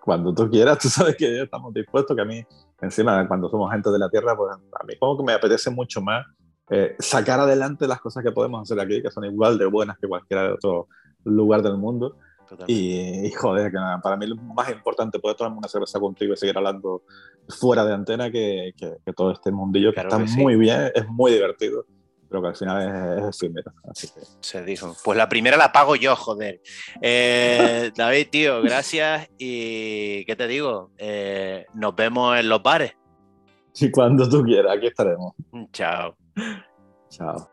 Cuando 0.00 0.34
tú 0.34 0.48
quieras, 0.50 0.78
tú 0.78 0.88
sabes 0.88 1.16
que 1.16 1.36
ya 1.36 1.42
estamos 1.44 1.72
dispuestos, 1.72 2.16
que 2.16 2.22
a 2.22 2.26
mí, 2.26 2.44
encima, 2.80 3.26
cuando 3.28 3.48
somos 3.48 3.70
gente 3.70 3.90
de 3.90 3.98
la 3.98 4.10
Tierra, 4.10 4.36
pues 4.36 4.52
a 4.52 4.84
mí 4.84 4.94
como 4.98 5.16
que 5.16 5.24
me 5.24 5.32
apetece 5.32 5.70
mucho 5.70 6.00
más 6.00 6.26
eh, 6.70 6.96
sacar 6.98 7.38
adelante 7.40 7.86
las 7.86 8.00
cosas 8.00 8.24
que 8.24 8.32
podemos 8.32 8.62
hacer 8.62 8.82
aquí, 8.82 9.02
que 9.02 9.10
son 9.10 9.24
igual 9.24 9.58
de 9.58 9.66
buenas 9.66 9.98
que 9.98 10.08
cualquier 10.08 10.52
otro 10.52 10.88
lugar 11.24 11.62
del 11.62 11.76
mundo. 11.76 12.16
Y, 12.66 13.30
joder, 13.32 13.70
que 13.70 13.78
para 14.02 14.16
mí 14.16 14.26
lo 14.26 14.36
más 14.36 14.70
importante 14.70 15.18
poder 15.18 15.36
tomarme 15.36 15.58
una 15.58 15.68
cerveza 15.68 15.98
contigo 16.00 16.34
y 16.34 16.36
seguir 16.36 16.56
hablando 16.56 17.02
fuera 17.48 17.84
de 17.84 17.94
antena 17.94 18.30
que, 18.30 18.72
que, 18.76 19.12
todo 19.14 19.32
este 19.32 19.50
mundillo 19.50 19.92
que 19.92 20.00
está 20.00 20.18
muy 20.18 20.56
bien, 20.56 20.90
es 20.94 21.06
muy 21.08 21.32
divertido, 21.32 21.86
pero 22.28 22.42
que 22.42 22.48
al 22.48 22.56
final 22.56 23.18
es, 23.18 23.36
efímero. 23.36 23.72
Así 23.90 24.08
que... 24.08 24.20
Se 24.40 24.64
dijo. 24.64 24.94
Pues 25.04 25.18
la 25.18 25.28
primera 25.28 25.56
la 25.56 25.72
pago 25.72 25.96
yo, 25.96 26.16
joder. 26.16 26.60
Eh, 27.00 27.90
David, 27.96 28.28
tío, 28.30 28.62
gracias. 28.62 29.28
Y 29.38 30.24
¿qué 30.24 30.36
te 30.36 30.46
digo? 30.46 30.90
Eh, 30.98 31.66
nos 31.74 31.94
vemos 31.94 32.38
en 32.38 32.48
los 32.48 32.62
bares. 32.62 32.94
Y 33.74 33.90
cuando 33.90 34.28
tú 34.28 34.42
quieras, 34.42 34.76
aquí 34.76 34.86
estaremos. 34.86 35.34
Chao. 35.72 36.16
Chao. 37.08 37.52